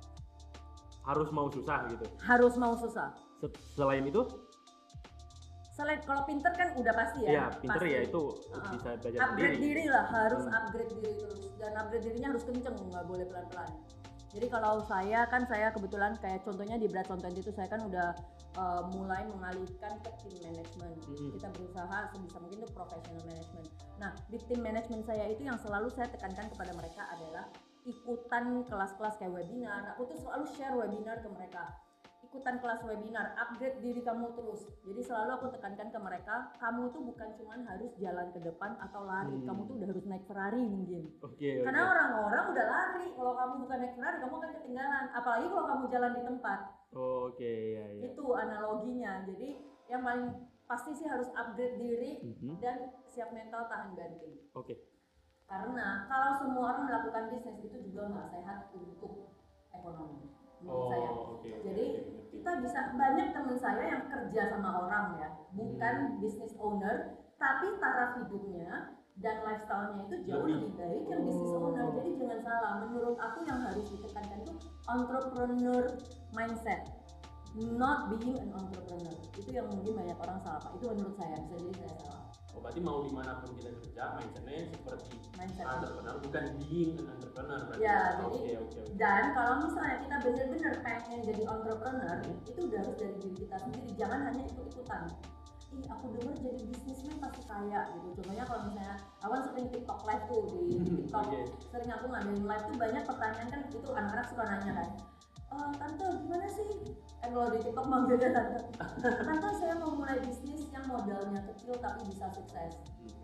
Harus 1.02 1.32
mau 1.32 1.48
susah 1.48 1.88
gitu. 1.88 2.04
harus 2.20 2.54
mau 2.54 2.76
susah 2.76 3.10
Se- 3.40 3.50
Selain 3.74 4.04
itu, 4.04 4.20
selain 5.72 6.00
kalau 6.02 6.22
pinter 6.22 6.52
kan 6.52 6.68
udah 6.76 6.92
pasti 6.92 7.24
ya, 7.24 7.30
ya 7.32 7.44
pinter 7.56 7.80
pasti. 7.80 7.90
ya 7.90 8.00
itu 8.04 8.24
Ah, 8.52 8.70
bisa 8.70 8.88
belajar 8.94 9.18
upgrade 9.24 9.56
sendiri. 9.56 9.72
diri 9.72 9.84
lah 9.88 10.04
harus 10.06 10.42
Hmm. 10.44 10.52
upgrade 10.54 10.92
diri 10.92 11.12
terus 11.16 11.38
dan 11.56 11.72
upgrade 11.74 12.04
dirinya 12.04 12.28
harus 12.28 12.44
kenceng 12.44 12.76
nggak 12.76 13.06
boleh 13.06 13.24
pelan-pelan 13.24 13.70
jadi 14.32 14.46
kalau 14.48 14.80
saya 14.82 15.20
kan 15.26 15.42
saya 15.44 15.68
kebetulan 15.70 16.12
kayak 16.16 16.40
contohnya 16.40 16.76
di 16.76 16.88
Brad 16.88 17.04
Content 17.04 17.32
itu 17.32 17.48
saya 17.50 17.68
kan 17.68 17.84
udah 17.84 18.16
uh, 18.54 18.82
mulai 18.90 19.24
mengalihkan 19.26 19.92
ke 19.98 20.10
tim 20.20 20.36
manajemen 20.42 20.92
Mm-mm. 21.02 21.30
kita 21.36 21.48
berusaha 21.50 21.98
sebisa 22.10 22.36
mungkin 22.38 22.58
itu 22.58 22.68
professional 22.70 23.22
management 23.22 23.68
nah 23.96 24.10
di 24.26 24.38
tim 24.42 24.60
manajemen 24.60 25.00
saya 25.02 25.24
itu 25.26 25.42
yang 25.42 25.56
selalu 25.56 25.88
saya 25.88 26.08
tekankan 26.10 26.48
kepada 26.48 26.72
mereka 26.72 27.02
adalah 27.10 27.44
ikutan 27.84 28.44
kelas-kelas 28.64 29.14
kayak 29.16 29.32
webinar 29.32 29.82
aku 29.90 30.04
tuh 30.06 30.18
selalu 30.18 30.44
share 30.48 30.76
webinar 30.76 31.16
ke 31.18 31.28
mereka 31.28 31.64
ikutan 32.32 32.56
kelas 32.64 32.80
webinar, 32.80 33.36
upgrade 33.36 33.84
diri 33.84 34.00
kamu 34.00 34.32
terus. 34.32 34.64
Jadi 34.88 35.04
selalu 35.04 35.30
aku 35.36 35.46
tekankan 35.52 35.92
ke 35.92 35.98
mereka, 36.00 36.48
kamu 36.56 36.88
tuh 36.88 37.04
bukan 37.04 37.28
cuman 37.36 37.60
harus 37.68 37.92
jalan 38.00 38.32
ke 38.32 38.40
depan 38.40 38.72
atau 38.80 39.04
lari, 39.04 39.36
Hmm. 39.36 39.44
kamu 39.44 39.60
tuh 39.68 39.74
udah 39.76 39.88
harus 39.92 40.04
naik 40.08 40.24
Ferrari 40.24 40.64
mungkin. 40.64 41.12
Oke, 41.20 41.60
Karena 41.60 41.82
orang-orang 41.84 42.44
udah 42.56 42.64
lari, 42.64 43.06
kalau 43.12 43.36
kamu 43.36 43.54
bukan 43.68 43.78
naik 43.84 43.94
Ferrari, 43.94 44.16
kamu 44.16 44.34
akan 44.34 44.50
ketinggalan. 44.56 45.04
Apalagi 45.12 45.46
kalau 45.46 45.66
kamu 45.68 45.84
jalan 45.92 46.12
di 46.16 46.22
tempat. 46.24 46.58
Oke, 46.96 47.52
ya 47.76 47.84
ya. 47.84 48.00
Itu 48.08 48.24
analoginya. 48.32 49.12
Jadi 49.28 49.48
yang 49.92 50.00
paling 50.00 50.26
pasti 50.64 50.96
sih 50.96 51.04
harus 51.04 51.28
upgrade 51.36 51.76
diri 51.76 52.10
Mhm. 52.24 52.64
dan 52.64 52.76
siap 53.04 53.28
mental 53.28 53.68
tahan 53.68 53.92
banting. 53.92 54.40
Oke. 54.56 54.80
Karena 55.44 56.08
kalau 56.08 56.32
semua 56.40 56.64
orang 56.72 56.88
melakukan 56.88 57.28
bisnis 57.28 57.60
itu 57.60 57.76
juga 57.92 58.08
nggak 58.08 58.28
sehat 58.32 58.72
untuk 58.72 59.36
ekonomi. 59.68 60.32
Menurut 60.62 60.88
saya. 60.88 61.08
Oh, 61.12 61.36
oke. 61.36 61.44
oke, 61.44 61.60
Jadi 61.60 61.84
ngerti. 61.92 62.21
Kita 62.32 62.50
bisa 62.64 62.80
banyak 62.96 63.28
teman 63.36 63.56
saya 63.60 63.84
yang 63.92 64.04
kerja 64.08 64.42
sama 64.48 64.88
orang 64.88 65.20
ya, 65.20 65.28
bukan 65.52 65.94
Hmm. 66.08 66.16
business 66.18 66.56
owner, 66.56 67.20
tapi 67.36 67.76
taraf 67.76 68.16
hidupnya 68.18 68.96
dan 69.20 69.44
lifestyle-nya 69.44 70.08
itu 70.08 70.16
jauh 70.24 70.48
Lebih. 70.48 70.56
lebih 70.56 70.72
baik 70.80 71.02
yang 71.12 71.20
business 71.28 71.52
Oh. 71.52 71.68
owner. 71.68 71.86
Jadi 71.92 72.10
jangan 72.16 72.40
salah, 72.40 72.72
menurut 72.80 73.16
aku 73.20 73.38
yang 73.44 73.60
harus 73.60 73.84
ditekankan 73.92 74.38
itu 74.40 74.52
entrepreneur 74.88 75.84
mindset, 76.32 76.80
not 77.76 78.08
being 78.08 78.40
an 78.40 78.48
entrepreneur. 78.56 79.16
Itu 79.36 79.50
yang 79.52 79.68
mungkin 79.68 79.92
banyak 79.92 80.16
orang 80.16 80.38
salah 80.40 80.60
pak. 80.64 80.72
Itu 80.80 80.84
menurut 80.88 81.14
saya 81.20 81.36
bisa 81.36 81.54
jadi 81.60 81.74
saya 81.84 81.94
salah 82.00 82.22
Oh, 82.52 82.60
berarti 82.60 82.80
mau 82.80 83.00
di 83.00 83.10
mana 83.10 83.40
pun 83.40 83.56
kita 83.56 83.72
kerja, 83.74 84.02
mindsetnya 84.14 84.68
seperti 84.70 85.12
mindset. 85.34 85.64
entrepreneur, 85.66 86.16
bukan 86.20 86.44
being 86.60 86.92
an 86.94 87.06
entrepreneur. 87.10 87.58
Berarti. 87.64 87.80
Ya, 87.80 87.98
Oke, 88.18 88.38
jadi- 88.38 88.58
oke, 88.58 88.78
oke. 88.78 88.80
Dan 88.94 89.22
kalau 89.32 89.54
misalnya 89.58 89.96
kita 89.98 90.16
benar-benar 90.20 90.74
pengen 90.80 91.20
jadi 91.22 91.42
entrepreneur, 91.44 92.16
itu 92.44 92.60
udah 92.62 92.78
harus 92.78 92.96
dari 92.96 93.14
diri 93.18 93.34
kita 93.38 93.56
sendiri. 93.58 93.88
Jangan 93.96 94.18
hanya 94.26 94.42
ikut-ikutan. 94.46 95.02
Ih, 95.72 95.86
aku 95.88 96.04
denger 96.12 96.34
jadi 96.38 96.60
bisnismen 96.66 97.16
pasti 97.16 97.40
kaya 97.42 97.80
gitu. 97.88 98.08
Contohnya 98.14 98.44
kalau 98.44 98.60
misalnya, 98.62 98.92
aku 99.18 99.30
kan 99.30 99.42
sering 99.42 99.66
TikTok 99.70 100.00
live 100.04 100.24
tuh 100.26 100.40
di 100.44 100.60
TikTok. 101.00 101.22
Oke. 101.24 101.40
Sering 101.66 101.90
aku 101.90 102.06
ngadain 102.06 102.44
live 102.44 102.64
tuh 102.66 102.76
banyak 102.76 103.02
pertanyaan 103.02 103.48
kan 103.48 103.60
itu 103.64 103.88
anak-anak 103.90 104.26
suka 104.28 104.44
nanya 104.44 104.72
kan. 104.74 104.88
"Eh, 105.48 105.70
tante 105.74 106.04
gimana 106.18 106.46
sih? 106.46 106.68
Eh 107.18 107.28
kalau 107.30 107.48
di 107.48 107.58
TikTok 107.58 107.86
manggilnya 107.86 108.28
tante. 108.30 108.58
Tante 109.24 109.48
saya 109.54 109.74
mau 109.74 109.92
mulai 109.94 110.20
bisnis 110.20 110.51
modalnya 110.92 111.40
kecil 111.52 111.74
tapi 111.80 112.00
bisa 112.12 112.28
sukses. 112.36 112.72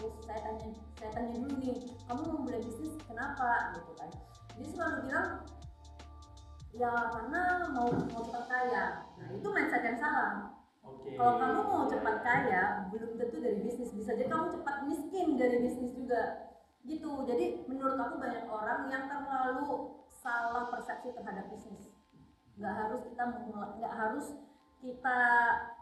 Terus 0.00 0.14
saya 0.24 0.40
tanya, 0.40 0.68
saya 0.96 1.10
tanya 1.12 1.30
dulu 1.36 1.52
nih, 1.60 1.76
kamu 2.08 2.22
mau 2.24 2.40
mulai 2.42 2.60
bisnis 2.64 2.96
kenapa? 3.04 3.76
Gitu 3.76 3.92
kan. 3.94 4.10
Dia 4.58 4.68
selalu 4.72 4.96
bilang 5.06 5.28
ya 6.74 6.92
karena 7.10 7.42
mau 7.72 7.88
mau 7.90 8.22
cepat 8.24 8.44
kaya. 8.48 8.84
Nah 9.20 9.28
itu 9.34 9.48
mindset 9.52 9.82
yang 9.84 9.98
salah. 10.00 10.32
Oke. 10.84 11.12
Kalau 11.14 11.34
kamu 11.36 11.60
mau 11.68 11.84
cepat 11.86 12.16
kaya, 12.24 12.62
belum 12.88 13.10
tentu 13.20 13.36
dari 13.44 13.58
bisnis. 13.60 13.92
Bisa 13.92 14.16
jadi 14.16 14.30
kamu 14.32 14.56
cepat 14.58 14.76
miskin 14.88 15.36
dari 15.36 15.56
bisnis 15.60 15.92
juga. 15.92 16.48
Gitu. 16.88 17.10
Jadi 17.28 17.68
menurut 17.68 18.00
aku 18.00 18.16
banyak 18.16 18.48
orang 18.48 18.88
yang 18.88 19.04
terlalu 19.06 19.92
salah 20.08 20.72
persepsi 20.72 21.12
terhadap 21.12 21.52
bisnis. 21.52 21.92
Nggak 22.58 22.74
harus 22.74 23.00
kita 23.06 23.22
nggak 23.78 23.94
harus 23.94 24.26
kita 24.78 25.20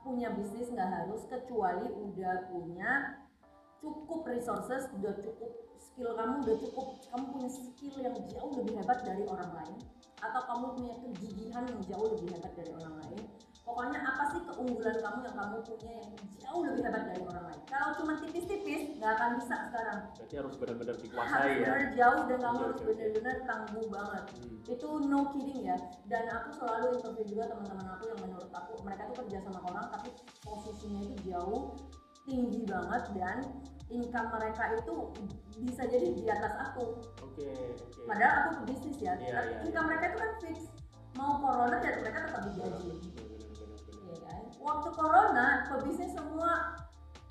punya 0.01 0.33
bisnis, 0.33 0.73
nggak 0.73 0.89
harus 0.89 1.23
kecuali 1.29 1.89
udah 1.93 2.49
punya 2.49 3.21
cukup 3.85 4.25
resources, 4.25 4.89
udah 4.97 5.13
cukup 5.21 5.53
skill 5.77 6.17
kamu, 6.17 6.41
udah 6.45 6.57
cukup 6.65 6.87
kamu 7.13 7.25
punya 7.37 7.51
skill 7.53 7.95
yang 8.01 8.17
jauh 8.29 8.53
lebih 8.57 8.75
hebat 8.81 8.99
dari 9.05 9.25
orang 9.29 9.51
lain, 9.53 9.79
atau 10.25 10.43
kamu 10.49 10.67
punya 10.81 10.95
kegigihan 11.05 11.65
yang 11.69 11.81
jauh 11.85 12.09
lebih 12.17 12.29
hebat 12.33 12.53
dari 12.57 12.73
orang 12.73 12.95
lain. 13.05 13.21
Pokoknya 13.67 13.99
apa 13.99 14.31
sih 14.31 14.41
keunggulan 14.41 14.95
kamu 14.95 15.19
yang 15.27 15.35
kamu 15.35 15.57
punya 15.61 15.91
yang 15.93 16.09
jauh 16.39 16.63
lebih 16.63 16.83
hebat 16.87 17.03
dari 17.05 17.19
orang 17.21 17.45
lain? 17.45 17.61
Kalau 17.67 17.89
cuma 17.93 18.13
tipis-tipis, 18.17 18.95
nggak 18.95 19.13
akan 19.13 19.31
bisa 19.37 19.55
sekarang. 19.67 19.99
Berarti 20.15 20.35
harus 20.39 20.55
benar-benar 20.55 20.95
Harus 20.95 21.03
dikuasai 21.03 21.51
ya. 21.51 21.67
benar 21.67 21.83
jauh 21.93 22.21
dan 22.25 22.39
kamu 22.39 22.59
harus 22.63 22.81
benar-benar 22.81 23.37
tangguh 23.43 23.87
banget 23.89 24.25
Hmm. 24.27 24.59
itu 24.67 24.89
no 25.07 25.21
kidding 25.31 25.63
ya 25.63 25.77
dan 26.07 26.27
aku 26.29 26.49
selalu 26.57 26.87
interview 26.95 27.27
juga 27.29 27.45
teman-teman 27.47 27.87
aku 27.89 28.05
yang 28.07 28.21
menurut 28.21 28.51
aku 28.51 28.73
mereka 28.83 29.03
tuh 29.07 29.17
kerja 29.23 29.39
sama 29.43 29.61
orang 29.63 29.87
tapi 29.89 30.09
posisinya 30.43 31.01
itu 31.03 31.17
jauh 31.25 31.63
tinggi 32.23 32.67
banget 32.67 33.03
dan 33.15 33.37
income 33.87 34.29
mereka 34.29 34.75
itu 34.75 34.95
bisa 35.57 35.83
jadi 35.87 36.09
di 36.11 36.27
atas 36.27 36.51
aku 36.61 36.99
Oke, 37.23 37.47
oke. 37.47 38.03
padahal 38.05 38.35
aku 38.35 38.67
pebisnis 38.67 38.99
ya 38.99 39.15
Iya, 39.15 39.31
tapi 39.33 39.49
iya, 39.49 39.59
income 39.65 39.87
iya. 39.87 39.89
mereka 39.89 40.05
itu 40.05 40.19
kan 40.19 40.31
fix 40.43 40.57
mau 41.15 41.33
corona 41.39 41.77
dan 41.79 41.95
mereka 42.03 42.19
tetap 42.27 42.43
digaji 42.45 42.91
Kan? 44.25 44.43
Waktu 44.63 44.89
corona 44.95 45.47
pebisnis 45.69 46.13
semua 46.17 46.81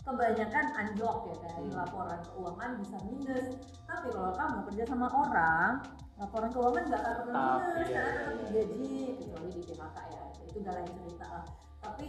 kebanyakan 0.06 0.66
anjlok 0.78 1.18
ya 1.34 1.36
kan? 1.50 1.62
Hmm. 1.66 1.74
laporan 1.74 2.20
keuangan 2.30 2.72
bisa 2.78 2.98
minus. 3.10 3.48
Tapi 3.90 4.08
kalau 4.14 4.32
kamu 4.38 4.58
kerja 4.70 4.84
sama 4.86 5.08
orang 5.10 5.72
laporan 6.16 6.50
keuangan 6.54 6.84
nggak 6.88 7.02
akan 7.04 7.16
pernah 7.28 7.44
minus 7.44 7.88
iya, 7.92 8.00
karena 8.00 8.12
iya, 8.16 8.24
iya. 8.24 8.36
digaji 8.40 8.92
kecuali 9.20 9.48
di 9.52 9.62
PHK 9.68 9.98
ya 10.16 10.24
itu 10.48 10.58
udah 10.64 10.74
lain 10.74 10.90
cerita 10.96 11.26
lah. 11.28 11.46
Tapi 11.84 12.08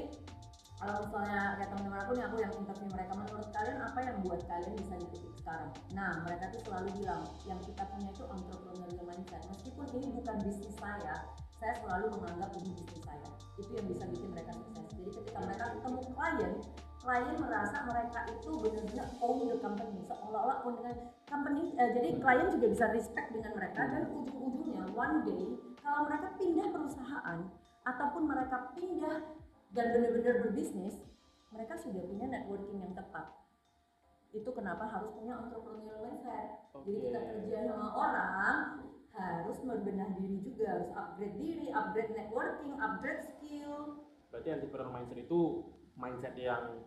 kalau 0.76 0.94
misalnya 1.08 1.40
kayak 1.56 1.68
teman-teman 1.72 2.00
aku 2.04 2.12
nih 2.12 2.24
aku 2.28 2.36
yang 2.36 2.52
interview 2.52 2.88
mereka 2.92 3.12
menurut 3.16 3.48
kalian 3.48 3.78
apa 3.80 3.98
yang 4.04 4.16
buat 4.20 4.40
kalian 4.44 4.74
bisa 4.76 4.94
di 5.00 5.06
titik 5.08 5.34
sekarang? 5.40 5.70
Nah 5.96 6.10
mereka 6.22 6.44
tuh 6.52 6.60
selalu 6.68 6.88
bilang 7.00 7.22
yang 7.48 7.58
kita 7.64 7.82
punya 7.88 8.08
itu 8.12 8.24
entrepreneurial 8.28 9.04
mindset. 9.08 9.42
Meskipun 9.48 9.86
ini 9.96 10.06
bukan 10.20 10.36
bisnis 10.44 10.76
saya 10.76 11.16
saya 11.56 11.74
selalu 11.80 12.06
menganggap 12.18 12.50
ini 12.60 12.70
bisnis 12.76 13.02
saya. 13.04 13.28
Itu 13.56 13.70
yang 13.76 13.86
bisa 13.88 14.04
bikin 14.08 14.28
mereka 14.32 14.52
sukses. 14.56 14.86
Jadi 14.96 15.10
ketika 15.10 15.38
mereka 15.44 15.64
ketemu 15.76 16.00
klien 16.12 16.52
klien 17.06 17.38
merasa 17.38 17.86
mereka 17.86 18.18
itu 18.34 18.50
benar-benar 18.58 19.06
own 19.22 19.46
the 19.46 19.56
company. 19.62 19.98
Seolah-olah 20.10 20.58
own 20.66 20.74
dengan 20.82 20.96
company 21.30 21.62
eh, 21.78 21.90
jadi 21.94 22.08
klien 22.18 22.46
juga 22.50 22.66
bisa 22.66 22.84
respect 22.90 23.28
dengan 23.30 23.52
mereka 23.54 23.82
dan 23.86 24.02
ujung-ujungnya 24.10 24.84
one 24.90 25.16
day 25.22 25.44
kalau 25.86 26.00
mereka 26.10 26.34
pindah 26.34 26.66
perusahaan 26.74 27.38
ataupun 27.86 28.22
mereka 28.26 28.74
pindah 28.74 29.22
dan 29.70 29.86
benar-benar 29.94 30.34
berbisnis 30.42 30.98
mereka 31.54 31.78
sudah 31.78 32.02
punya 32.02 32.26
networking 32.26 32.82
yang 32.82 32.92
tepat. 32.98 33.30
Itu 34.34 34.50
kenapa 34.50 34.90
harus 34.90 35.14
punya 35.14 35.38
entrepreneurial 35.38 36.02
mindset. 36.02 36.66
Jadi 36.74 36.98
kita 37.06 37.20
kerja 37.22 37.56
sama 37.70 37.88
orang 37.94 38.56
harus 39.16 39.58
membenah 39.64 40.12
diri 40.14 40.36
juga 40.44 40.64
harus 40.76 40.90
upgrade 40.92 41.36
diri 41.40 41.66
upgrade 41.72 42.12
networking 42.12 42.76
upgrade 42.76 43.22
skill 43.24 44.04
Berarti 44.28 44.48
entrepreneur 44.52 44.92
mindset 44.92 45.18
itu 45.24 45.40
mindset 45.96 46.34
yang 46.36 46.84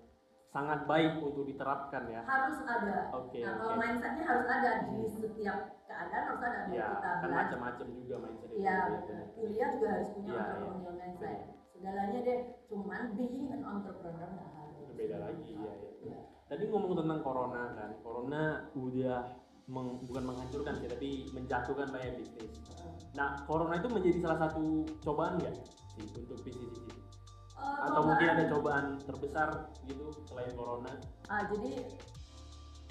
sangat 0.50 0.86
baik 0.86 1.22
untuk 1.22 1.46
diterapkan 1.46 2.10
ya. 2.10 2.22
harus 2.26 2.58
ada 2.66 3.10
Oke, 3.14 3.42
nah 3.42 3.54
kalau 3.58 3.76
mindsetnya 3.78 4.24
harus 4.26 4.48
ada 4.50 4.72
di 4.90 5.02
setiap 5.10 5.58
keadaan 5.86 6.24
harus 6.30 6.42
ada 6.42 6.60
Ya, 6.70 6.86
kita 6.94 7.10
kan 7.10 7.18
belajar 7.26 7.38
macam-macam 7.58 7.88
juga 7.98 8.16
mindset 8.22 8.50
itu. 8.50 8.60
Iya, 8.62 8.78
ya, 9.10 9.20
kuliah 9.34 9.70
juga 9.78 9.88
harus 9.94 10.10
punya 10.14 10.30
Iya, 10.30 10.42
entrepreneurial 10.42 10.94
mindset. 10.98 11.30
Benar. 11.34 11.58
Segalanya 11.70 12.20
deh, 12.26 12.40
cuman 12.68 13.02
being 13.16 13.48
an 13.50 13.62
entrepreneur 13.64 14.30
nggak 14.30 14.50
harus. 14.58 14.88
Beda 14.94 15.18
lagi, 15.22 15.44
iya, 15.50 15.72
iya. 15.80 15.92
Iya. 16.06 16.20
Tadi 16.50 16.64
ngomong 16.66 16.94
tentang 16.98 17.20
corona 17.22 17.64
kan, 17.78 17.90
corona 18.02 18.42
udah 18.74 19.20
meng- 19.70 20.02
bukan 20.04 20.24
menghancurkan 20.26 20.74
sih, 20.76 20.90
tapi 20.90 21.10
menjatuhkan 21.32 21.88
banyak 21.88 22.18
bisnis. 22.18 22.52
Nah, 23.14 23.46
corona 23.46 23.78
itu 23.78 23.88
menjadi 23.88 24.18
salah 24.20 24.40
satu 24.44 24.62
cobaan 25.00 25.38
nggak 25.38 25.54
sih 25.56 25.70
untuk 26.18 26.42
bisnis 26.42 26.74
ini? 26.76 26.94
Eh, 27.54 27.78
Atau 27.86 28.02
mungkin 28.04 28.28
ada 28.30 28.44
cobaan 28.48 28.86
terbesar 29.00 29.50
gitu 29.84 30.10
selain 30.26 30.52
corona? 30.56 30.92
Ah, 31.28 31.44
jadi 31.46 31.86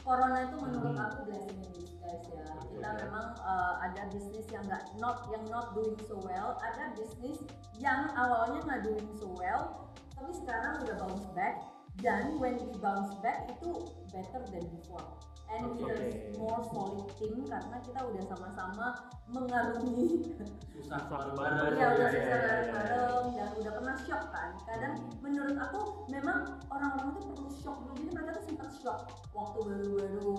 corona 0.01 0.39
itu 0.41 0.57
menurut 0.57 0.95
Hmm. 0.95 1.05
aku 1.05 1.19
blessing 1.25 1.59
in 1.59 1.73
disguise 1.75 2.27
ya. 2.31 2.45
Kita 2.69 2.89
Oke. 2.89 3.01
memang 3.03 3.27
eh, 3.39 3.75
ada 3.83 4.03
bisnis 4.09 4.47
yang 4.49 4.63
nggak 4.65 4.83
not 4.97 5.27
yang 5.29 5.45
not 5.49 5.73
doing 5.73 5.99
so 6.05 6.17
well, 6.21 6.57
ada 6.61 6.95
bisnis 6.95 7.39
yang 7.77 8.07
awalnya 8.15 8.61
nggak 8.63 8.83
doing 8.85 9.09
so 9.17 9.29
well, 9.35 9.89
tapi 10.15 10.31
sekarang 10.37 10.85
udah 10.85 10.97
bounce 10.97 11.27
back 11.33 11.55
dan 11.99 12.39
when 12.39 12.55
we 12.61 12.73
bounce 12.79 13.11
back 13.19 13.49
itu 13.49 13.71
better 14.09 14.43
than 14.49 14.63
before. 14.71 15.07
And 15.49 15.65
we 15.75 15.81
Oke. 15.81 15.97
are 15.97 16.13
more 16.37 16.61
solid 16.69 17.09
team 17.17 17.41
karena 17.49 17.77
kita 17.81 18.01
udah 18.05 18.23
sama-sama 18.29 18.87
mengarungi 19.33 20.29
Susah 20.77 21.01
Iya 21.01 21.09
bareng-bareng. 21.09 21.73
udah 21.73 21.81
Iya, 21.81 21.89
susah 21.89 22.11
iya, 22.13 22.21
iya, 22.21 22.29
iya. 22.29 22.39
bareng-bareng 22.45 23.27
dan 23.35 23.49
udah 23.57 23.73
pernah 23.81 23.97
shock 24.05 24.25
kan. 24.31 24.51
Kadang 24.69 24.95
menurut 25.25 25.57
aku 25.57 25.81
memang 26.13 26.39
orang-orang 26.69 27.09
itu 27.17 27.23
perlu 27.33 27.51
shock 27.65 27.79
dulu. 27.83 27.97
Jadi 27.97 28.11
mereka 28.13 28.31
tuh 28.37 28.45
sempat 28.47 28.71
shock 28.79 29.01
waktu 29.33 29.59
baru-baru 29.65 30.37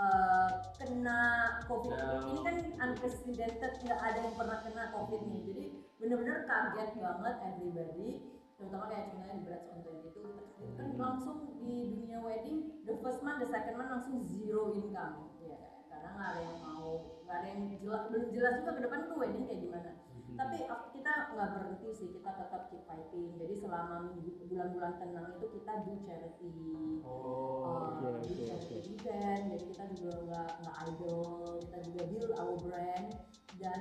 uh, 0.00 0.50
kena 0.80 1.20
covid. 1.68 1.92
Ya. 1.92 2.08
Ini 2.24 2.40
kan 2.42 2.56
unprecedented, 2.88 3.72
nggak 3.84 4.00
ada 4.00 4.18
yang 4.24 4.34
pernah 4.34 4.58
kena 4.64 4.84
covid 4.96 5.20
nih. 5.28 5.40
Jadi 5.44 5.64
bener-bener 6.00 6.38
kaget 6.48 6.90
banget 6.96 7.34
everybody. 7.44 8.10
Terutama 8.58 8.84
kayak 8.90 9.04
contohnya 9.08 9.34
di 9.38 9.42
Breads 9.46 9.66
on 9.70 9.78
22 9.80 10.18
kita 10.18 10.42
kaget 10.42 10.70
kan 10.74 10.88
langsung 10.98 11.36
di 11.56 11.72
dunia 11.94 12.18
wedding 12.18 12.58
the 12.82 12.94
first 12.98 13.22
month, 13.22 13.38
the 13.38 13.46
second 13.46 13.78
month 13.78 13.90
langsung 13.90 14.18
zero 14.26 14.74
income. 14.74 15.30
Ya, 15.38 15.58
karena 15.86 16.08
nggak 16.12 16.28
ada 16.34 16.40
yang 16.42 16.58
mau, 16.60 16.86
nggak 17.22 17.36
ada 17.38 17.48
yang 17.48 17.62
jelas, 17.78 18.02
belum 18.10 18.24
jelas 18.28 18.54
juga 18.58 18.70
ke 18.74 18.82
depan 18.82 18.98
tuh 19.06 19.16
wedding 19.16 19.46
kayak 19.46 19.62
gimana 19.62 19.90
Mhm. 20.28 20.36
tapi 20.36 20.56
kita 20.92 21.12
nggak 21.32 21.48
berhenti 21.56 21.88
sih 21.90 22.08
kita 22.12 22.30
tetap 22.30 22.68
keep 22.68 22.84
fighting 22.84 23.32
jadi 23.38 23.54
selama 23.56 24.12
bulan-bulan 24.44 24.92
tenang 25.00 25.26
itu 25.34 25.46
kita 25.56 25.72
do 25.82 25.92
charity 26.04 26.52
Oh, 27.00 27.64
uh, 27.64 27.96
oke, 27.96 28.28
do 28.28 28.36
oke, 28.36 28.44
charity 28.44 28.76
oke. 28.76 28.92
event 28.92 29.42
jadi 29.48 29.64
kita 29.72 29.84
juga 29.96 30.12
nggak 30.28 30.48
nggak 30.60 30.76
idle 30.84 31.24
kita 31.64 31.78
juga 31.80 32.02
build 32.06 32.32
our 32.36 32.56
brand 32.60 33.08
dan 33.56 33.80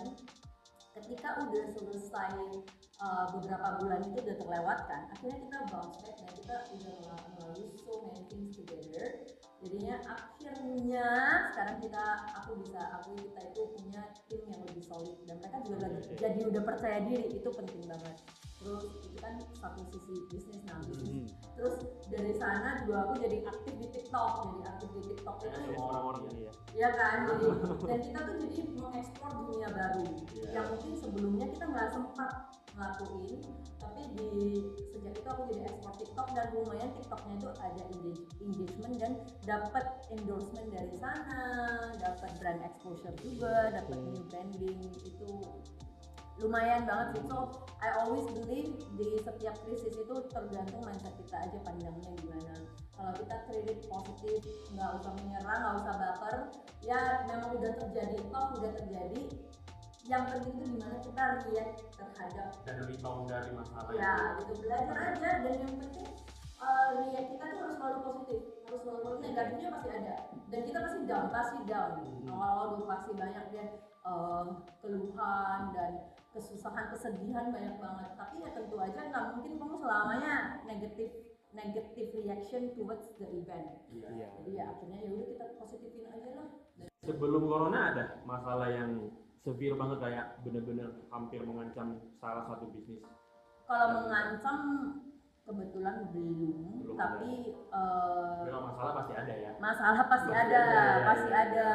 ketika 1.01 1.30
udah 1.46 1.66
selesai 1.77 2.34
uh, 3.04 3.25
beberapa 3.38 3.68
bulan 3.82 4.00
itu 4.06 4.18
udah 4.24 4.38
terlewatkan 4.42 5.01
akhirnya 5.13 5.38
kita 5.46 5.58
bounce 5.70 5.98
back 6.01 6.16
dan 6.18 6.30
kita 6.34 6.56
udah 6.74 6.96
mel- 7.06 7.32
melalui 7.38 7.68
so 7.77 7.92
many 8.06 8.22
things 8.32 8.51
together. 8.58 9.06
Jadinya 9.58 9.96
akhirnya 10.06 11.08
sekarang 11.50 11.77
kita 11.82 12.04
aku 12.38 12.51
bisa 12.62 12.82
aku 12.94 13.18
kita 13.18 13.42
itu 13.50 13.62
punya 13.74 14.01
tim 14.30 14.42
yang 14.54 14.62
lebih 14.70 14.84
solid 14.86 15.18
dan 15.25 15.36
mereka 15.42 15.58
juga 15.66 15.86
jadi 16.13 16.39
udah 16.46 16.62
percaya 16.62 17.00
diri 17.10 17.25
itu 17.42 17.50
penting 17.50 17.84
banget 17.89 18.16
terus 18.67 18.83
itu 19.00 19.17
kan 19.17 19.33
satu 19.55 19.81
sisi 19.88 20.13
bisnis 20.27 20.59
nah 20.65 20.75
bisnis 20.81 21.07
Hmm. 21.07 21.27
terus 21.55 21.75
dari 22.05 22.33
sana 22.33 22.83
juga 22.83 23.07
aku 23.07 23.13
jadi 23.17 23.38
aktif 23.45 23.74
di 23.75 23.88
TikTok 23.89 24.31
jadi 24.45 24.63
aktif 24.69 24.89
di 24.91 25.01
TikTok 25.05 25.36
itu 25.39 25.47
Kayak 25.50 25.79
orang-orang 25.79 26.24
ini 26.27 26.41
ya 26.41 26.51
ya 26.75 26.89
kan 26.91 27.17
jadi 27.29 27.47
dan 27.81 28.00
kita 28.03 28.19
tuh 28.21 28.36
jadi 28.38 28.62
mengeksplor 28.75 29.31
dunia 29.41 29.67
baru 29.69 30.03
Iya. 30.36 30.50
yang 30.53 30.65
mungkin 30.67 30.93
sebelumnya 30.93 31.45
kita 31.47 31.65
nggak 31.65 31.89
sempat 31.89 32.31
ngelakuin 32.69 33.41
tapi 33.77 34.01
di 34.12 34.27
sejak 34.88 35.13
itu 35.15 35.25
aku 35.25 35.41
jadi 35.50 35.62
ekspor 35.65 35.93
TikTok 35.95 36.27
dan 36.31 36.45
lumayan 36.53 36.89
TikToknya 36.93 37.33
itu 37.33 37.50
ada 37.57 37.83
engage- 37.88 38.27
engagement 38.39 38.95
dan 39.00 39.12
dapat 39.43 39.86
endorsement 40.12 40.69
dari 40.69 40.93
sana 40.95 41.39
dapat 41.95 42.29
brand 42.38 42.62
exposure 42.62 43.15
juga 43.17 43.53
dapat 43.74 43.95
Hmm. 43.95 44.07
new 44.07 44.24
branding 44.25 44.77
itu 45.01 45.29
lumayan 46.41 46.86
banget 46.86 47.17
sih. 47.17 47.24
So 47.29 47.38
I 47.82 47.89
always 48.01 48.25
believe 48.29 48.77
di 48.98 49.10
setiap 49.22 49.56
krisis 49.65 49.94
itu 49.94 50.15
tergantung 50.29 50.82
mindset 50.86 51.13
kita 51.17 51.38
aja 51.50 51.58
pandangnya 51.65 52.13
gimana. 52.22 52.56
Kalau 52.98 53.13
kita 53.13 53.36
treat 53.50 53.70
it 53.70 53.79
positif 53.89 54.41
nggak 54.74 54.89
usah 55.01 55.12
menyerah 55.22 55.58
nggak 55.62 55.75
usah 55.82 55.94
baper 55.98 56.36
ya 56.86 57.00
memang 57.29 57.50
udah 57.58 57.74
terjadi 57.82 58.17
toh 58.29 58.46
udah 58.62 58.72
terjadi. 58.77 59.22
Yang 60.08 60.24
penting 60.32 60.53
itu 60.56 60.65
gimana 60.72 60.98
kita 61.03 61.24
react 61.51 61.77
terhadap 62.00 62.50
dan 62.63 62.75
rebound 62.86 63.27
dari 63.27 63.51
masalah 63.51 63.91
ya 63.91 64.13
itu. 64.15 64.39
gitu. 64.39 64.53
Belajar 64.63 64.98
aja 64.98 65.29
dan 65.44 65.53
yang 65.58 65.74
penting 65.84 66.10
uh, 66.62 66.88
react 67.01 67.27
kita 67.34 67.44
tuh 67.44 67.62
harus 67.65 67.75
selalu 67.82 68.00
positif 68.06 68.41
harus 68.67 68.82
selalu 68.86 69.00
positif 69.03 69.25
negatifnya 69.34 69.70
pasti 69.74 69.89
ada. 69.89 70.15
Dan 70.48 70.60
kita 70.63 70.77
pasti 70.86 71.00
down 71.10 71.27
pasti 71.34 71.60
down. 71.65 71.91
Hmm. 71.98 72.29
awal-awal 72.32 72.65
dulu 72.77 72.86
pasti 72.88 73.12
banyak 73.17 73.46
deh 73.51 73.70
uh, 74.07 74.45
keluhan 74.79 75.75
dan 75.75 75.91
kesusahan 76.31 76.87
kesedihan 76.95 77.51
banyak 77.51 77.75
banget. 77.75 78.11
Tapi 78.15 78.35
ya 78.39 78.49
tentu 78.55 78.75
aja 78.79 78.99
nggak 79.03 79.25
mungkin 79.35 79.53
kamu 79.59 79.75
selamanya 79.83 80.33
negatif 80.63 81.11
negative 81.51 82.09
reaction 82.13 82.71
towards 82.75 83.07
the 83.19 83.27
event. 83.27 83.67
Iya. 83.91 84.27
jadi 84.39 84.51
ya 84.51 84.63
akhirnya 84.71 84.99
ya 85.03 85.09
udah 85.15 85.27
kita 85.31 85.45
positifin 85.59 86.05
aja 86.07 86.29
lah. 86.37 86.47
Sebelum 87.03 87.43
corona 87.47 87.79
ada 87.95 88.03
masalah 88.27 88.67
yang 88.69 89.09
severe 89.41 89.79
banget 89.79 89.97
kayak 90.03 90.25
bener-bener 90.43 91.07
hampir 91.07 91.39
mengancam 91.41 91.97
salah 92.19 92.43
satu 92.45 92.67
bisnis. 92.75 92.99
Kalau 93.67 94.05
mengancam 94.05 94.57
kebetulan 95.47 96.11
belum, 96.11 96.83
Belum 96.83 96.95
tapi 96.99 97.55
eh, 97.55 98.39
kalau 98.51 98.61
masalah 98.67 98.91
pasti 98.99 99.13
ada 99.15 99.33
ya. 99.33 99.51
masalah 99.63 100.03
pasti 100.11 100.27
Pasti 100.27 100.43
ada, 100.43 100.59
ada, 100.59 100.75
ya, 100.75 101.05
pasti 101.07 101.29
ya. 101.31 101.37
ada 101.47 101.67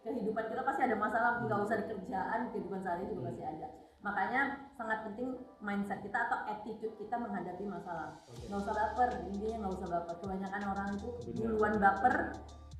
kehidupan 0.00 0.44
kita 0.48 0.62
pasti 0.64 0.80
ada 0.84 0.96
masalah 0.96 1.30
nggak 1.44 1.60
usah 1.60 1.76
di 1.76 1.84
kerjaan 1.86 2.40
kehidupan 2.52 2.80
sehari 2.80 3.04
juga 3.06 3.20
Hmm. 3.20 3.28
pasti 3.28 3.42
ada. 3.44 3.66
Makanya 4.00 4.40
sangat 4.80 4.98
penting 5.04 5.28
mindset 5.60 6.00
kita 6.00 6.18
atau 6.24 6.38
attitude 6.48 6.94
kita 6.96 7.20
menghadapi 7.20 7.64
masalah. 7.68 8.16
Nggak 8.48 8.58
usah 8.64 8.72
baper 8.72 9.08
intinya 9.28 9.56
nggak 9.60 9.72
usah 9.76 9.88
baper. 9.92 10.14
Kebanyakan 10.24 10.62
orang 10.72 10.88
itu 10.96 11.08
duluan 11.36 11.74
baper. 11.76 12.14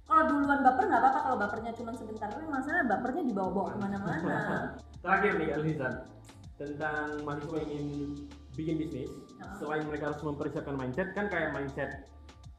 Kalau 0.08 0.22
duluan 0.26 0.60
baper 0.64 0.84
nggak 0.88 1.00
apa-apa 1.04 1.20
kalau 1.22 1.36
bapernya 1.38 1.72
cuma 1.76 1.92
sebentar 1.92 2.26
tapi 2.26 2.46
masalah 2.48 2.88
bapernya 2.88 3.22
dibawa-bawa 3.28 3.68
ke 3.68 3.78
mana-mana. 3.78 4.36
Terakhir 5.04 5.32
nih 5.36 5.48
Elizan 5.54 5.94
tentang 6.56 7.20
mahasiswa 7.24 7.56
yang 7.64 7.72
ingin 7.72 7.88
bikin 8.52 8.76
bisnis 8.76 9.08
selain 9.56 9.80
mereka 9.88 10.12
harus 10.12 10.20
mempersiapkan 10.20 10.76
mindset 10.76 11.08
kan 11.16 11.28
kayak 11.32 11.56
mindset 11.56 12.04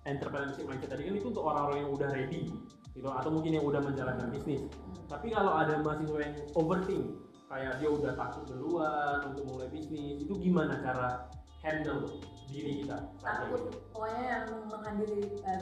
entrepreneurship 0.10 0.66
mindset 0.66 0.90
tadi 0.90 1.06
kan 1.06 1.14
itu 1.14 1.28
untuk 1.30 1.46
orang-orang 1.46 1.86
yang 1.86 1.92
udah 1.94 2.10
ready 2.10 2.50
gitu. 2.92 3.08
Atau 3.08 3.30
mungkin 3.30 3.56
yang 3.56 3.66
udah 3.66 3.80
menjalankan 3.80 4.28
bisnis. 4.30 4.62
Tapi 5.08 5.28
kalau 5.30 5.56
ada 5.56 5.80
mahasiswa 5.80 6.20
yang 6.24 6.36
overthink 6.56 7.04
kayak 7.48 7.84
dia 7.84 7.90
udah 7.92 8.16
takut 8.16 8.48
duluan 8.48 9.20
untuk 9.28 9.44
mulai 9.46 9.68
bisnis 9.68 10.24
itu 10.24 10.34
gimana 10.40 10.80
cara 10.80 11.28
handle 11.60 12.08
diri 12.48 12.84
kita? 12.84 12.98
Takut 13.20 13.62
pokoknya 13.92 14.24
yang 14.24 14.46
menghadiri 14.68 15.20
eh, 15.44 15.60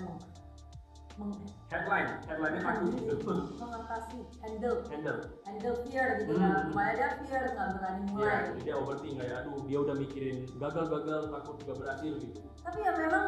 meng, 1.18 1.34
headline 1.68 2.10
headline-nya 2.24 2.62
takut 2.64 2.94
gitu. 2.94 3.34
mengatasi 3.58 4.18
handle. 4.40 4.78
Handle. 4.88 5.20
Handle 5.44 5.76
fear 5.84 6.08
gitu 6.22 6.32
Hmm. 6.38 6.42
kan. 6.46 6.64
Supaya 6.70 6.92
dia 6.96 7.10
fear 7.20 7.42
nggak 7.52 7.68
berani 7.76 8.00
Iya, 8.00 8.10
mulai. 8.14 8.38
jadi 8.48 8.62
dia 8.64 8.76
overthink 8.78 9.16
kayak 9.18 9.36
aduh 9.44 9.58
dia 9.66 9.80
udah 9.82 9.96
mikirin 9.98 10.38
gagal-gagal 10.56 11.22
takut 11.28 11.56
juga 11.60 11.74
berhasil 11.76 12.14
gitu. 12.22 12.40
Tapi 12.62 12.78
ya 12.80 12.92
memang 12.96 13.26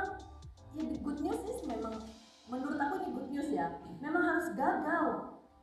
ya 0.72 0.82
the 0.88 0.98
good 1.02 1.20
news 1.20 1.42
is 1.44 1.60
memang 1.66 1.98
menurut 2.52 2.76
aku 2.78 2.94
ini 3.00 3.08
good 3.16 3.28
news 3.32 3.50
ya. 3.56 3.80
Memang 4.04 4.24
harus 4.28 4.48
gagal. 4.52 5.06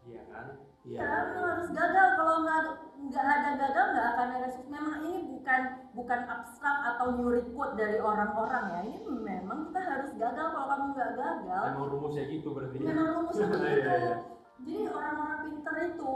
Iya 0.09 0.23
kan? 0.33 0.47
Ya 0.89 1.05
memang 1.29 1.47
harus 1.53 1.69
gagal. 1.77 2.09
Kalau 2.17 2.35
nggak 2.49 2.61
nggak 2.99 3.25
ada 3.29 3.51
gagal 3.61 3.87
nggak 3.93 4.09
akan 4.17 4.29
ada 4.41 4.49
sukses. 4.49 4.73
Memang 4.73 4.95
ini 5.05 5.37
bukan 5.37 5.61
bukan 5.93 6.21
abstrak 6.25 6.79
atau 6.97 7.07
nyuri 7.21 7.45
quote 7.53 7.77
dari 7.77 8.01
orang-orang 8.01 8.65
ya. 8.73 8.81
Ini 8.89 8.99
memang 9.05 9.69
kita 9.69 9.81
harus 9.85 10.11
gagal. 10.17 10.47
Kalau 10.49 10.67
kamu 10.73 10.85
nggak 10.97 11.13
gagal 11.21 11.65
emang 11.77 11.87
rumusnya 11.93 12.25
gitu 12.33 12.49
berarti 12.57 12.77
ya. 12.81 12.85
memang 12.89 13.09
rumusnya 13.21 13.47
Iya, 13.53 13.53
begitu 13.53 13.69
iya, 13.69 13.97
iya. 14.01 14.17
jadi 14.59 14.75
orang-orang 14.91 15.39
pinter 15.45 15.75
itu 15.93 16.15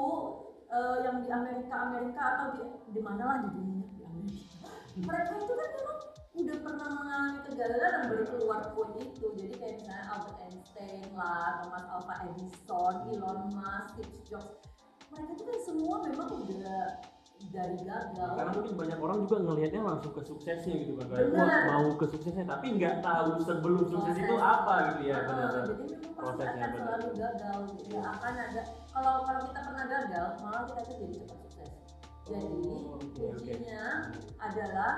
eh, 0.72 0.96
yang 1.04 1.16
di 1.20 1.28
Amerika 1.30 1.74
Amerika 1.84 2.22
atau 2.32 2.46
di 2.56 2.62
di 2.96 3.00
mana 3.04 3.22
lah 3.28 3.36
di 3.44 3.48
dunia? 3.52 3.86
Di 3.92 4.02
Amerika. 4.08 4.40
Mereka 4.92 5.32
itu 5.36 5.52
kan 5.52 5.68
memang 5.76 5.98
udah 6.32 6.56
pernah 6.58 6.88
mengalami 6.90 7.38
kegagalan 7.44 7.90
dan 7.92 8.04
baru 8.08 8.24
keluar 8.26 8.60
quote 8.72 8.94
itu. 8.98 9.26
Jadi 9.36 9.54
kayak 9.54 9.74
misalnya 9.78 10.04
Albert 10.08 10.38
Einstein 10.40 11.00
lah 11.12 11.60
Thomas 11.60 11.84
Alva 11.86 12.14
Edison 12.26 12.94
Elon 13.06 13.40
Musk 13.50 13.88
Steve 13.92 14.16
Jobs. 14.26 14.56
Mereka 15.08 15.30
itu 15.30 15.44
kan 15.44 15.58
semua 15.62 15.94
memang 16.00 16.28
udah 16.32 16.84
dari 17.42 17.76
gagal. 17.76 18.30
Karena 18.32 18.50
mungkin 18.50 18.74
banyak 18.78 18.98
orang 18.98 19.18
juga 19.22 19.36
ngelihatnya 19.42 19.82
langsung 19.82 20.12
ke 20.14 20.22
suksesnya 20.22 20.74
gitu 20.78 20.92
kan 20.94 21.06
kayak 21.10 21.26
Benar. 21.28 21.42
wah 21.42 21.60
mau 21.68 21.88
ke 21.92 22.06
suksesnya 22.08 22.44
tapi 22.46 22.66
nggak 22.72 22.94
tahu 23.02 23.28
sebelum 23.42 23.82
sukses 23.84 24.16
itu 24.16 24.34
apa 24.38 24.74
gitu 24.88 25.02
ya 25.04 25.16
Ah, 25.16 25.22
benar. 25.26 25.50
jadi 25.68 25.84
memang 25.90 26.14
Prosesnya 26.14 26.48
akan 26.56 26.70
benar. 26.72 26.86
selalu 26.88 27.08
gagal 27.18 27.56
gitu 27.68 27.84
ya. 27.90 28.02
Akan 28.08 28.32
ada 28.38 28.62
kalau 28.88 29.14
kalau 29.20 29.40
kita 29.44 29.60
pernah 29.60 29.84
gagal 29.86 30.26
malah 30.40 30.62
kita 30.64 30.80
tuh 30.80 30.96
jadi 30.96 31.14
cepat 31.18 31.36
sukses. 31.44 31.70
Jadi 32.22 32.60
Oh, 32.64 32.94
oke. 32.94 33.20
kuncinya 33.20 33.82
adalah 34.38 34.92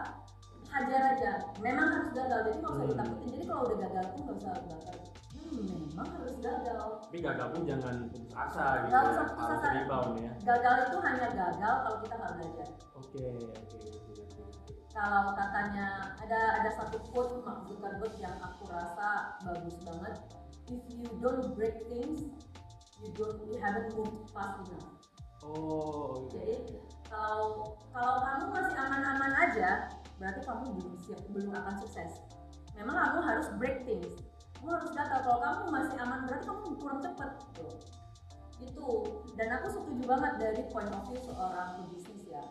hajar 0.75 1.03
aja 1.15 1.33
memang 1.63 1.87
harus 1.95 2.11
gagal. 2.11 2.39
Jadi 2.51 2.57
nggak 2.59 2.73
usah 2.75 2.87
ditakutin. 2.91 3.29
Jadi 3.31 3.45
kalau 3.47 3.63
udah 3.71 3.79
gagal 3.79 4.05
pun 4.11 4.21
nggak 4.27 4.37
usah 4.39 4.53
gagal. 4.67 4.97
Hmm, 5.35 5.67
memang 5.71 6.09
harus 6.19 6.37
gagal. 6.43 6.83
Tapi 6.99 7.19
gagal 7.23 7.47
pun 7.55 7.63
jangan 7.63 7.95
putus 8.11 8.33
asa 8.35 8.65
gitu 8.83 8.91
ya. 8.91 9.01
usah 9.07 9.25
putus 9.31 9.43
harus 9.47 9.63
asa. 9.63 9.69
rebound 9.79 10.13
ya. 10.19 10.33
Gagal 10.43 10.77
itu 10.83 10.97
hanya 11.07 11.27
gagal 11.31 11.75
kalau 11.87 11.99
kita 12.03 12.15
nggak 12.19 12.33
belajar. 12.35 12.69
Oke 12.99 13.23
oke 13.31 13.47
oke 13.55 13.77
oke. 13.87 14.73
Kalau 14.95 15.25
katanya 15.35 15.87
ada 16.23 16.41
ada 16.63 16.71
satu 16.75 16.99
quote 17.11 17.43
Mark 17.43 17.67
Zuckerberg 17.67 18.15
yang 18.19 18.35
aku 18.43 18.63
rasa 18.71 19.39
bagus 19.47 19.77
banget. 19.87 20.17
If 20.65 20.81
you 20.91 21.07
don't 21.21 21.55
break 21.55 21.77
things 21.93 22.31
you 23.05 23.13
don't 23.19 23.37
you 23.45 23.61
haven't 23.61 23.93
moved 23.93 24.33
fast 24.33 24.65
enough 24.65 25.04
oh 25.45 26.25
oke 26.25 26.33
jadi 26.33 26.57
kalau 27.07 27.79
kalau 27.95 28.17
kamu 28.27 28.45
masih 28.51 28.75
aman-aman 28.75 29.33
aja 29.49 29.87
berarti 30.19 30.41
kamu 30.43 30.65
belum 30.79 30.95
siap 31.05 31.21
belum 31.31 31.53
akan 31.55 31.75
sukses. 31.85 32.23
Memang 32.75 32.97
kamu 32.99 33.19
harus 33.23 33.47
break 33.55 33.87
things. 33.87 34.19
Kamu 34.59 34.75
harus 34.75 34.91
gagal. 34.91 35.21
Kalau 35.23 35.39
kamu 35.39 35.63
masih 35.71 35.95
aman 36.03 36.21
berarti 36.27 36.45
kamu 36.49 36.75
kurang 36.81 37.01
cepet 37.05 37.31
tuh 37.55 37.75
itu 38.63 38.89
dan 39.35 39.61
aku 39.61 39.67
setuju 39.77 40.03
banget 40.09 40.33
dari 40.41 40.63
point 40.71 40.89
of 40.89 41.03
view 41.11 41.19
seorang 41.23 41.85
pebisnis 41.85 42.25
ya. 42.31 42.43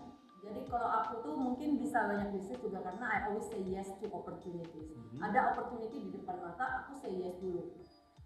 Jadi 0.43 0.67
kalau 0.67 0.91
aku 0.91 1.23
tuh 1.23 1.33
mungkin 1.39 1.79
bisa 1.79 2.03
banyak 2.03 2.35
bisnis 2.35 2.59
juga 2.59 2.83
karena 2.83 3.07
I 3.07 3.19
always 3.31 3.47
say 3.47 3.63
yes 3.63 3.87
to 3.87 4.07
opportunities. 4.11 4.91
Mhm. 4.91 5.23
ada 5.23 5.55
opportunity 5.55 5.97
di 6.03 6.09
depan 6.19 6.35
mata 6.43 6.83
aku 6.83 6.99
say 6.99 7.15
yes 7.15 7.39
dulu 7.39 7.71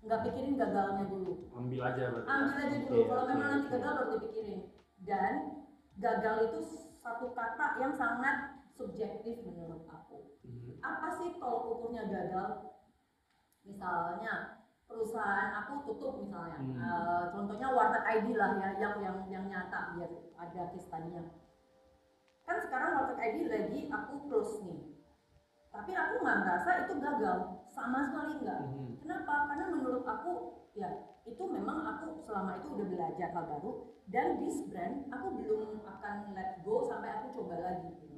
nggak 0.05 0.21
pikirin 0.29 0.59
gagalnya 0.59 1.03
dulu. 1.09 1.33
Ambil 1.57 1.81
aja 1.81 2.03
berarti. 2.13 2.27
Ambil 2.29 2.57
aja 2.61 2.77
dulu. 2.85 2.93
Oke, 2.93 3.09
kalau 3.09 3.23
memang 3.25 3.49
nanti 3.49 3.67
oke. 3.67 3.73
gagal 3.73 3.91
baru 3.97 4.09
dipikirin. 4.17 4.61
Dan 5.01 5.33
gagal 5.97 6.35
itu 6.51 6.59
satu 7.01 7.25
kata 7.33 7.65
yang 7.81 7.93
sangat 7.95 8.35
subjektif 8.77 9.41
menurut 9.41 9.83
aku. 9.89 10.37
Mhm. 10.47 10.79
apa 10.79 11.07
sih 11.17 11.35
kalau 11.41 11.75
ukurnya 11.75 12.07
gagal? 12.07 12.71
Misalnya 13.67 14.63
perusahaan 14.87 15.49
aku 15.65 15.73
tutup 15.91 16.23
misalnya. 16.23 16.61
Hmm. 16.61 16.77
Eh, 16.79 17.23
contohnya 17.35 17.67
warteg 17.75 18.03
ID 18.07 18.27
lah 18.39 18.55
ya 18.55 18.69
yang 18.79 18.95
yang 19.03 19.17
yang 19.27 19.45
nyata 19.51 19.97
biar 19.97 20.11
ada 20.39 20.63
study-nya. 20.77 21.35
Kan 22.47 22.57
sekarang 22.63 22.95
warteg 22.95 23.19
ID 23.19 23.37
lagi 23.51 23.79
aku 23.91 24.13
close 24.29 24.63
nih. 24.63 24.79
Tapi 25.73 25.91
aku 25.91 26.13
nggak 26.23 26.39
merasa 26.47 26.69
itu 26.87 26.93
gagal 27.03 27.56
sama 27.77 27.99
sekali 28.09 28.33
enggak 28.41 28.61
Mhm. 28.65 28.85
Kenapa? 29.05 29.33
Karena 29.47 29.65
menurut 29.71 30.03
aku 30.03 30.31
ya 30.73 30.89
itu 31.23 31.43
memang 31.45 31.77
aku 31.85 32.25
selama 32.25 32.57
itu 32.59 32.67
udah 32.73 32.87
belajar 32.89 33.27
hal 33.31 33.45
baru 33.45 33.71
dan 34.09 34.41
this 34.41 34.57
brand 34.67 35.05
aku 35.13 35.27
belum 35.37 35.79
akan 35.85 36.15
let 36.33 36.59
go 36.65 36.81
sampai 36.83 37.13
aku 37.13 37.25
coba 37.37 37.55
lagi. 37.61 37.87
gitu. 37.93 38.17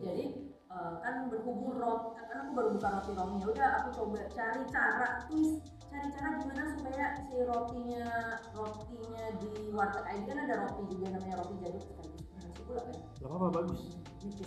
Jadi 0.00 0.24
eh, 0.70 0.94
kan 1.02 1.14
berhubung 1.26 1.80
rot 1.80 2.14
kan 2.14 2.46
aku 2.46 2.50
baru 2.54 2.68
buka 2.78 2.88
roti 2.94 3.10
romnya 3.16 3.46
udah 3.48 3.70
aku 3.82 3.88
coba 3.98 4.20
cari 4.30 4.62
cara 4.70 5.08
twist 5.26 5.58
cari 5.90 6.06
cara 6.14 6.28
gimana 6.38 6.62
supaya 6.78 7.06
si 7.26 7.34
rotinya 7.42 8.06
rotinya 8.54 9.24
di 9.42 9.50
warteg 9.74 10.04
ID 10.06 10.22
kan 10.30 10.38
ada 10.46 10.54
roti 10.62 10.82
juga 10.94 11.06
namanya 11.18 11.42
roti 11.42 11.54
jadul 11.58 11.82
sekaligus 11.82 12.29
gula 12.60 12.82
kan 12.82 12.96
Gak 13.20 13.28
apa-apa 13.28 13.48
bagus. 13.54 13.80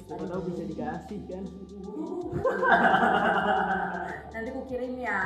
Siapa 0.03 0.25
tahu 0.25 0.41
bisa 0.47 0.63
dikasih 0.65 1.19
kan. 1.25 1.43
nanti 4.33 4.49
aku 4.49 4.65
kirim 4.65 4.97
ya 4.97 5.21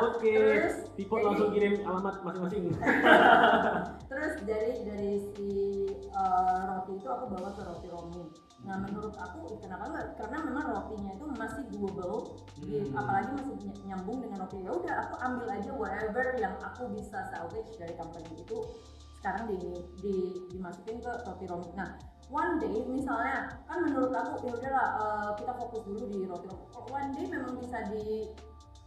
Oke. 0.00 0.30
terus 0.30 0.76
jadi- 0.94 1.24
langsung 1.24 1.50
kirim 1.50 1.74
alamat 1.82 2.14
masing-masing. 2.22 2.62
terus 4.10 4.34
dari 4.44 4.72
dari 4.84 5.12
si 5.28 5.48
uh, 6.12 6.60
roti 6.68 6.92
itu 6.94 7.08
aku 7.08 7.24
bawa 7.28 7.50
ke 7.52 7.62
roti 7.64 7.88
romi 7.88 8.22
nah 8.62 8.78
menurut 8.78 9.10
aku 9.18 9.58
kenapa 9.58 9.90
enggak 9.90 10.06
karena 10.14 10.38
memang 10.40 10.66
rotinya 10.70 11.10
itu 11.12 11.24
masih 11.32 11.62
doable 11.68 12.38
Hmm. 12.62 12.94
apalagi 12.94 13.34
masih 13.34 13.54
ny- 13.58 13.80
nyambung 13.84 14.22
dengan 14.22 14.38
roti 14.38 14.62
ya 14.62 14.70
udah 14.70 14.94
aku 15.02 15.14
ambil 15.18 15.46
aja 15.50 15.70
whatever 15.74 16.26
yang 16.38 16.54
aku 16.62 16.86
bisa 16.94 17.26
salvage 17.26 17.74
dari 17.74 17.90
company 17.98 18.38
itu 18.38 18.54
sekarang 19.18 19.50
di, 19.50 19.58
di 19.98 20.14
dimasukin 20.48 21.02
ke 21.02 21.10
roti 21.26 21.44
romi 21.44 21.66
nah 21.74 21.98
one 22.32 22.56
day 22.56 22.80
misalnya 22.88 23.60
kan 23.68 23.78
menurut 23.84 24.08
aku 24.16 24.48
ya 24.48 24.52
udahlah 24.56 24.86
uh, 24.96 25.30
kita 25.36 25.52
fokus 25.60 25.82
dulu 25.84 26.04
di 26.08 26.18
roti. 26.24 26.48
Romi 26.48 26.88
one 26.88 27.10
day 27.12 27.24
memang 27.28 27.54
bisa 27.60 27.78
di 27.92 28.32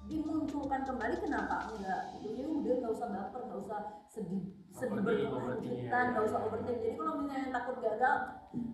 dimunculkan 0.05 0.81
kembali 0.85 1.15
kenapa? 1.21 1.69
Enggak 1.69 2.01
gitu. 2.17 2.33
Ya 2.33 2.45
udah 2.49 2.75
nggak 2.81 2.93
usah 2.93 3.07
baper 3.13 3.41
nggak 3.45 3.59
usah 3.61 3.79
sedih 4.09 4.43
sedih 4.75 5.01
berkelanjutan 5.01 5.87
ya, 5.87 6.11
nggak 6.11 6.23
ya, 6.25 6.27
usah 6.27 6.39
ya. 6.41 6.45
overthink 6.51 6.77
jadi 6.83 6.95
kalau 6.99 7.13
misalnya 7.23 7.47
takut 7.53 7.77
gagal 7.79 8.15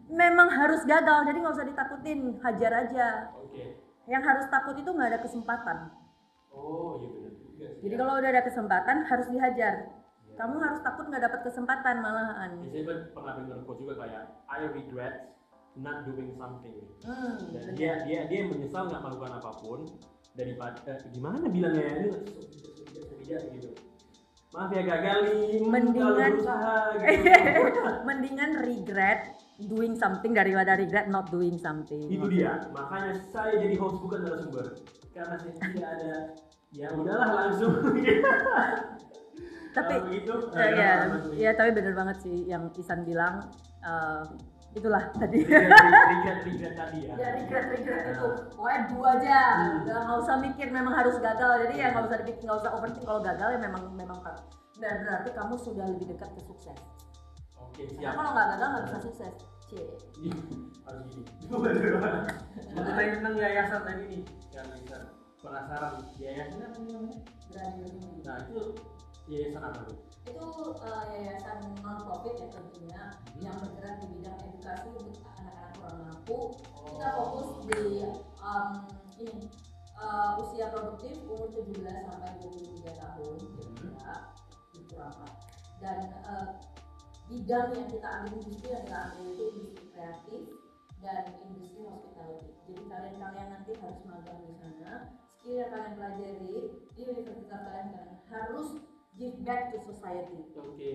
memang 0.08 0.48
harus 0.50 0.82
gagal. 0.88 1.20
Jadi 1.28 1.38
nggak 1.44 1.56
usah 1.60 1.68
ditakutin 1.68 2.20
hajar 2.40 2.72
aja. 2.88 3.08
Oke. 3.36 3.66
yang 4.10 4.26
harus 4.26 4.50
takut 4.50 4.76
itu 4.76 4.90
nggak 4.90 5.14
ada 5.14 5.20
kesempatan. 5.22 5.78
Oh 6.52 6.98
iya 7.00 7.08
benar 7.16 7.32
jadi 7.82 7.96
kalau 7.98 8.14
udah 8.18 8.30
ada 8.30 8.44
kesempatan 8.46 8.98
harus 9.06 9.28
dihajar 9.30 9.76
kamu 10.42 10.58
harus 10.58 10.82
takut 10.82 11.06
nggak 11.06 11.22
dapat 11.22 11.40
kesempatan 11.46 11.96
malahan 12.02 12.50
Biasanya 12.58 12.84
kan 12.84 12.98
pernah 13.14 13.34
dengar 13.38 13.58
quote 13.62 13.80
juga 13.80 13.94
kayak 14.02 14.24
I 14.50 14.60
regret 14.66 15.16
not 15.78 16.04
doing 16.04 16.34
something. 16.34 16.82
hmm, 17.06 17.34
Dan 17.48 17.62
bener. 17.64 17.74
dia 17.78 17.94
dia 18.04 18.20
dia 18.26 18.42
menyesal 18.44 18.90
nggak 18.90 19.00
melakukan 19.00 19.38
apa 19.38 19.52
pun 19.62 19.80
daripada 20.34 20.82
eh, 20.90 20.98
gimana 21.14 21.46
bilangnya 21.46 21.86
ya? 21.86 21.94
ini 22.02 22.10
gitu. 23.54 23.70
Maaf 24.52 24.68
ya 24.68 24.84
gagal 24.84 25.18
nih. 25.24 25.64
Mendingan- 25.64 26.36
berusaha 26.36 26.76
gitu. 26.98 27.80
mendingan 28.10 28.52
regret 28.60 29.22
doing 29.62 29.94
something 29.94 30.34
daripada 30.34 30.74
regret 30.74 31.06
not 31.06 31.30
doing 31.30 31.56
something 31.56 32.02
Itu 32.04 32.26
dia. 32.28 32.66
Makanya 32.74 33.14
saya 33.30 33.62
jadi 33.62 33.78
host 33.78 34.02
bukan 34.02 34.26
narasumber. 34.26 34.74
Karena 35.14 35.38
saya 35.38 35.70
tidak 35.70 35.90
ada 35.94 36.14
ya 36.74 36.88
udahlah 36.92 37.30
langsung. 37.30 37.78
tapi 39.72 39.94
begitu, 40.04 40.34
ya, 40.52 40.68
ya, 40.72 40.92
ya, 41.36 41.52
tapi 41.56 41.70
bener 41.72 41.96
banget 41.96 42.18
sih 42.24 42.48
yang 42.48 42.68
Isan 42.76 43.08
bilang 43.08 43.48
eh, 43.84 44.24
itulah 44.72 45.04
tadi. 45.16 45.44
Regret 45.44 46.40
regret 46.48 46.74
tadi 46.80 47.00
ya. 47.08 47.14
ya 47.20 47.30
regret 47.36 47.66
regret 47.76 48.04
itu. 48.16 48.28
Pokoknya 48.56 48.82
dua 48.88 49.08
aja. 49.20 49.40
Hmm. 49.60 49.84
nggak 49.84 50.20
usah 50.24 50.36
mikir 50.40 50.68
memang 50.72 50.94
harus 50.96 51.20
gagal. 51.20 51.68
Jadi 51.68 51.74
ya 51.76 51.88
nggak 51.92 52.08
usah 52.08 52.18
dipikir 52.24 52.44
nggak 52.48 52.60
usah 52.64 52.72
overthink. 52.80 53.04
Kalau 53.04 53.22
gagal 53.24 53.48
ya 53.52 53.60
memang 53.60 53.84
memang 53.96 54.20
kan 54.24 54.36
dan 54.82 55.06
berarti 55.06 55.30
kamu 55.36 55.56
sudah 55.60 55.86
lebih 55.92 56.16
dekat 56.16 56.30
ke 56.34 56.42
sukses. 56.48 56.80
Oke 57.60 57.86
karena 57.86 58.00
siap. 58.02 58.14
kalau 58.18 58.30
nggak 58.34 58.48
gagal 58.56 58.68
nggak 58.68 58.86
bisa 58.88 59.00
sukses. 59.04 59.34
Cie. 59.68 59.86
Harus 60.88 61.06
gini. 61.12 61.30
Mengenai 62.72 63.10
tentang 63.16 63.36
yayasan 63.38 63.82
tadi 63.86 64.04
nih, 64.10 64.22
yang 64.56 64.68
bisa 64.82 64.98
penasaran. 65.40 65.94
Yayasan 66.18 66.60
apa 66.64 66.80
namanya? 66.80 67.16
Nah 68.26 68.36
itu 68.48 68.60
yayasan 69.32 69.64
apa 69.64 69.80
tuh? 69.88 70.00
itu 70.22 70.48
eh, 70.86 71.04
yayasan 71.18 71.58
non 71.82 71.98
profit 72.06 72.36
ya 72.38 72.48
tentunya 72.54 73.02
yang 73.42 73.56
bergerak 73.58 73.96
di 74.04 74.08
bidang 74.14 74.38
edukasi 74.46 74.90
untuk 74.94 75.18
anak-anak 75.40 75.72
kurang 75.80 75.98
mampu. 76.06 76.38
Kita 76.86 77.08
fokus 77.18 77.50
di 77.66 77.82
em, 78.22 78.70
ini 79.18 79.36
eh, 79.98 80.32
usia 80.44 80.66
produktif 80.70 81.16
umur 81.26 81.50
17 81.56 81.82
sampai 81.82 82.32
23 82.44 83.02
tahun 83.02 83.36
kira-kira 83.40 84.16
itu 84.78 84.96
apa 85.00 85.28
dan 85.82 85.98
eh, 86.12 86.48
bidang 87.32 87.68
yang 87.74 87.88
kita 87.90 88.08
ambil 88.22 88.34
industri 88.44 88.70
yang 88.70 88.84
kita 88.86 89.00
ambil 89.10 89.26
itu 89.32 89.44
industri 89.56 89.86
kreatif 89.96 90.42
dan 91.02 91.24
industri 91.50 91.82
hospitality. 91.90 92.50
Jadi 92.70 92.84
kalian-kalian 92.86 93.50
nanti 93.50 93.72
harus 93.82 94.02
magang 94.06 94.42
di 94.46 94.54
sana. 94.62 94.94
Skill 95.42 95.58
yang 95.58 95.70
kalian 95.74 95.94
pelajari 95.98 96.54
di 96.94 97.02
universitas 97.02 97.62
kalian 97.66 97.90
kalian 97.98 98.20
harus 98.30 98.70
give 99.22 99.38
back 99.46 99.70
to 99.70 99.78
society 99.78 100.50
Oke. 100.58 100.94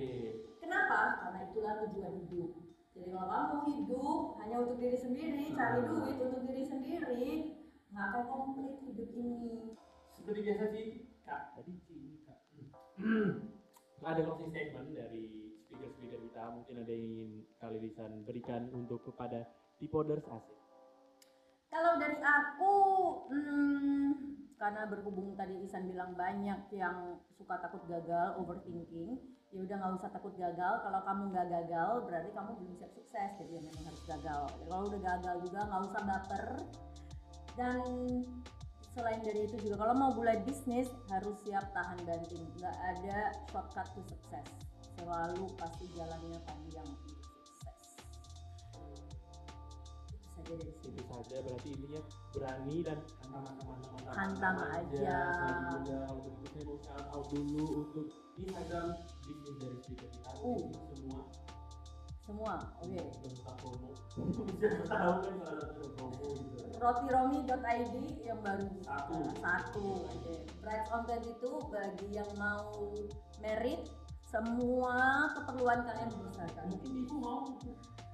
Kenapa? 0.59 1.23
Karena 1.23 1.41
itulah 1.47 1.75
tujuan 1.87 2.27
hidup. 2.27 2.51
Jadi 2.99 3.09
kalau 3.15 3.29
kamu 3.31 3.57
hidup 3.71 4.19
hanya 4.43 4.57
untuk 4.67 4.77
diri 4.83 4.99
sendiri, 4.99 5.45
cari 5.55 5.81
duit 5.87 6.17
untuk 6.19 6.43
diri 6.43 6.65
sendiri, 6.67 7.27
nggak 7.95 8.07
akan 8.11 8.25
komplit 8.27 8.83
hidup 8.83 9.09
ini. 9.15 9.79
Seperti 10.11 10.41
biasa 10.43 10.65
sih, 10.75 10.87
kak. 11.23 11.55
Tadi 11.55 11.73
sih 11.87 12.19
kak. 12.27 12.39
ada 14.11 14.23
closing 14.27 14.51
statement 14.51 14.91
dari 14.97 15.55
speaker-speaker 15.67 16.19
kita. 16.19 16.43
Mungkin 16.51 16.75
ada 16.83 16.91
yang 16.91 17.05
ingin 17.07 17.31
kali 17.63 17.79
Lisan 17.79 18.27
berikan 18.27 18.67
untuk 18.75 19.07
kepada 19.07 19.47
tipoders 19.79 20.27
asik. 20.27 20.59
Kalau 21.71 21.99
dari 21.99 22.19
aku, 22.23 22.75
hmm, 23.31 24.11
karena 24.57 24.89
berhubung 24.89 25.37
tadi 25.37 25.53
Isan 25.65 25.89
bilang 25.89 26.17
banyak 26.17 26.61
yang 26.73 27.21
suka 27.37 27.61
takut 27.61 27.85
gagal, 27.85 28.41
overthinking, 28.41 29.21
ya 29.53 29.61
udah 29.63 29.77
nggak 29.77 29.95
usah 30.01 30.11
takut 30.13 30.33
gagal. 30.41 30.75
Kalau 30.85 31.01
kamu 31.05 31.23
nggak 31.33 31.49
gagal, 31.49 31.91
berarti 32.09 32.31
kamu 32.33 32.51
belum 32.61 32.73
siap 32.81 32.93
sukses. 32.97 33.31
Jadi 33.41 33.53
ya 33.53 33.61
memang 33.61 33.85
harus 33.85 34.03
gagal. 34.09 34.43
Kalau 34.49 34.83
udah 34.89 35.01
gagal 35.01 35.37
juga 35.45 35.61
nggak 35.69 35.83
usah 35.93 36.03
baper. 36.09 36.47
Dan 37.57 37.81
selain 38.97 39.21
dari 39.25 39.41
itu 39.45 39.57
juga 39.61 39.77
kalau 39.85 39.95
mau 39.97 40.11
mulai 40.17 40.41
bisnis 40.45 40.89
harus 41.13 41.37
siap 41.45 41.69
tahan 41.77 41.99
banting. 42.09 42.45
Nggak 42.61 42.77
ada 42.97 43.19
shortcut 43.53 43.87
to 43.93 44.01
sukses. 44.09 44.47
Selalu 44.97 45.45
pasti 45.61 45.85
jalannya 45.93 46.41
panjang 46.49 46.89
Itu 50.47 51.01
saja. 51.11 51.35
Itu 51.37 51.45
berarti 51.51 51.69
intinya 51.75 52.01
berani 52.31 52.77
dan 52.87 52.99
hantam 53.35 53.55
teman-teman. 53.59 54.03
Hantam 54.15 54.57
aja. 54.71 55.19
Juga 55.75 55.99
untuk 56.15 56.33
itu 56.39 56.47
saya 56.55 56.63
mau 56.65 56.79
shout 56.87 57.07
out 57.11 57.25
dulu 57.35 57.65
untuk 57.83 58.07
Instagram 58.39 58.87
bisnis 59.27 59.57
dari 59.59 59.79
kita. 59.83 60.07
Uh. 60.41 60.61
Semua 60.95 61.21
Semua, 62.27 62.55
oke. 62.83 62.99
tentang 63.23 63.57
promo. 63.63 63.91
Siapa 64.59 64.83
tahu 64.91 65.15
kan 65.23 65.35
salah 65.47 65.63
satu 65.63 65.87
promo 65.95 66.27
gitu. 66.35 66.59
rotiromi.id 66.83 67.95
yang 68.27 68.41
baru 68.43 68.67
Satu. 68.83 69.19
satu 69.39 69.85
oke 70.11 70.35
Bright 70.59 70.87
on 70.91 71.07
22 71.07 71.71
bagi 71.71 72.09
yang 72.11 72.31
mau 72.35 72.67
merit 73.39 73.87
semua 74.27 75.31
keperluan 75.39 75.87
kalian 75.87 76.11
berusahakan 76.19 76.65
Mungkin 76.75 76.91
ibu 77.07 77.15
mau 77.23 77.41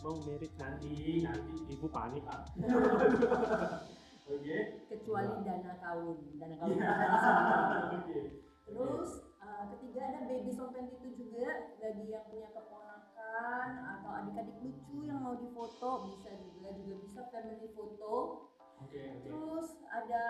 mau 0.02 0.18
merit 0.26 0.50
nanti 0.58 1.22
nanti 1.22 1.54
ibu 1.70 1.86
panik 1.86 2.24
ah. 2.26 2.42
Oke. 4.32 4.58
kecuali 4.88 5.34
dana 5.42 5.72
kawin 5.78 6.18
dana 6.38 6.54
kawin 6.58 6.78
Iya. 6.78 8.22
terus 8.66 9.10
uh, 9.38 9.64
ketiga 9.74 10.00
ada 10.08 10.20
baby 10.26 10.50
song 10.50 10.70
22 10.72 11.18
juga 11.18 11.48
bagi 11.78 12.06
yang 12.08 12.24
punya 12.30 12.48
keponakan 12.50 13.68
atau 13.98 14.10
adik-adik 14.22 14.56
lucu 14.62 14.96
yang 15.04 15.20
mau 15.20 15.34
difoto 15.36 15.90
bisa 16.08 16.30
juga 16.38 16.70
juga 16.78 16.94
bisa 17.02 17.20
family 17.30 17.68
foto 17.74 18.14
Oke 18.82 18.98
oke. 18.98 19.22
terus 19.22 19.68
ada. 19.86 20.24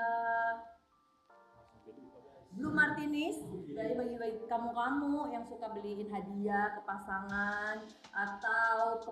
Blue 2.53 2.73
Martinis 2.73 3.41
dari 3.73 3.97
bagi-bagi 3.97 4.45
kamu-kamu 4.45 5.33
yang 5.33 5.45
suka 5.49 5.73
beliin 5.73 6.05
hadiah 6.13 6.77
ke 6.77 6.81
pasangan 6.85 7.81
atau 8.13 9.01
ke 9.01 9.11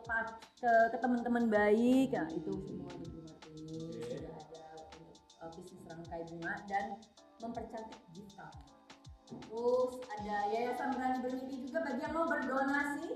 ke, 0.60 0.72
ke 0.92 0.96
teman-teman 1.00 1.48
baik. 1.48 2.12
Nah 2.12 2.28
itu 2.28 2.52
semua 2.60 2.92
di 3.00 3.04
Blue 3.08 3.24
Martinis. 3.24 3.96
Sudah 4.04 4.36
ada 4.36 4.64
untuk 4.84 5.16
uh, 5.40 5.50
bisnis 5.56 5.82
rangkai 5.88 6.22
bunga 6.28 6.54
dan 6.68 6.84
mempercantik 7.40 8.00
gift 8.12 8.36
kamu 8.36 8.70
terus 9.30 10.02
ada 10.18 10.50
yayasan 10.50 10.90
berani 10.90 11.18
bermimpi 11.22 11.56
juga 11.62 11.86
bagi 11.86 12.02
yang 12.02 12.14
mau 12.18 12.26
berdonasi. 12.26 13.14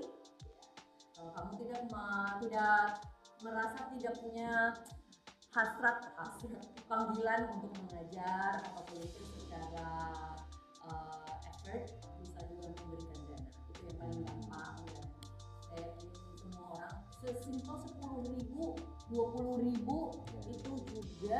Kalau 1.11 1.31
kamu 1.35 1.51
tidak 1.59 1.81
ma- 1.91 2.39
tidak 2.39 3.03
merasa 3.43 3.79
tidak 3.91 4.13
punya 4.23 4.71
hasrat 5.55 6.03
panggilan 6.91 7.41
untuk 7.55 7.71
mengajar 7.79 8.59
atau 8.59 8.83
politik 8.91 9.23
secara 9.39 9.87
uh, 10.83 11.31
effort 11.47 11.95
bisa 12.19 12.39
juga 12.51 12.67
memberikan 12.75 13.19
dana 13.31 13.47
itu 13.71 13.81
yang 13.87 13.95
paling 13.95 14.21
gampang 14.27 14.75
dan 14.83 15.05
saya 15.63 15.79
yakin 15.87 16.11
semua 16.35 16.63
orang 16.75 16.95
sesimpel 17.23 17.75
sepuluh 17.87 18.21
ribu 18.35 18.63
dua 19.07 19.25
puluh 19.31 19.55
ribu 19.63 19.97
itu 20.43 20.71
juga 20.91 21.39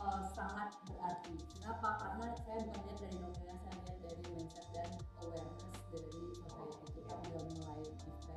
uh, 0.00 0.24
sangat 0.32 0.72
berarti. 0.88 1.36
Kenapa? 1.60 1.88
Karena 2.00 2.26
saya 2.42 2.58
bukan 2.72 2.82
lihat 2.88 2.98
dari 3.04 3.16
nominal, 3.20 3.56
saya 3.60 3.74
lihat 3.84 3.98
dari 4.00 4.22
mindset 4.32 4.66
dan 4.72 4.88
awareness 5.20 5.82
dari 5.92 6.22
society 6.40 6.86
kita 6.96 7.12
udah 7.20 7.42
mulai 7.52 7.80
effect 7.84 8.20
ke 8.24 8.36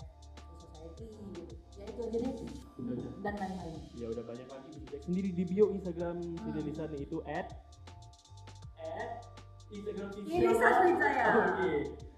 society 0.59 1.05
gitu. 1.07 1.43
Ya 1.79 1.83
itu 1.87 2.01
aja 2.03 2.19
deh. 2.19 2.64
Dan 3.23 3.33
lain-lain. 3.39 3.79
Ya 3.95 4.07
udah 4.11 4.23
banyak 4.27 4.47
lagi 4.51 4.67
bisa 4.75 4.85
cek 4.91 5.01
sendiri 5.07 5.29
di 5.31 5.43
bio 5.47 5.71
Instagram 5.71 6.19
si 6.19 6.49
Denisa 6.51 6.83
nih 6.91 7.01
itu 7.07 7.17
at 7.23 7.47
at 8.83 9.11
Instagram 9.71 10.09
si 10.11 10.19
Ini 10.27 10.47
subscribe 10.51 10.99
saya. 10.99 11.25
Oke. 11.31 11.71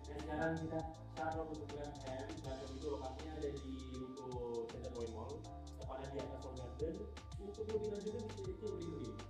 Nah 0.10 0.18
sekarang 0.18 0.54
kita 0.58 0.80
share 1.14 1.38
untuk 1.46 1.68
Grand 1.70 1.96
Hand. 2.10 2.28
Grand 2.42 2.62
itu 2.74 2.88
lokasinya 2.90 3.32
ada 3.38 3.50
di 3.54 3.74
Ruko 3.94 4.26
Center 4.74 4.92
Point 4.98 5.12
Mall. 5.14 5.34
Tepatnya 5.78 6.08
di 6.10 6.20
atas 6.26 6.42
Garden. 6.58 6.96
Untuk 7.38 7.66
lebih 7.70 7.90
lanjutnya 7.94 8.22
bisa 8.26 8.52
cek 8.58 8.74
di 8.82 8.88
link. 8.98 9.27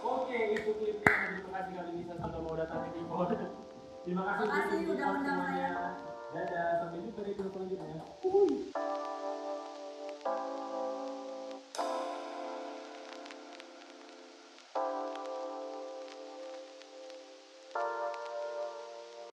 Oke, 0.00 0.38
itu 0.56 0.70
klipnya. 0.76 1.14
Terima 1.36 1.50
kasih 1.52 1.72
kali 1.76 1.90
ini 1.92 2.02
sudah 2.08 2.40
mau 2.40 2.54
datang 2.56 2.80
di 2.86 2.90
Timur. 2.96 3.28
Terima 4.06 4.22
kasih. 4.22 4.46
Terima 4.46 4.56
kasih 4.62 4.78
udah 4.94 5.08
undang 5.18 5.40
saya. 5.44 5.70
Dadah, 6.34 6.68
sampai 6.84 6.98
jumpa 7.00 7.20
di 7.22 7.32
video 7.32 7.50
selanjutnya. 7.54 8.02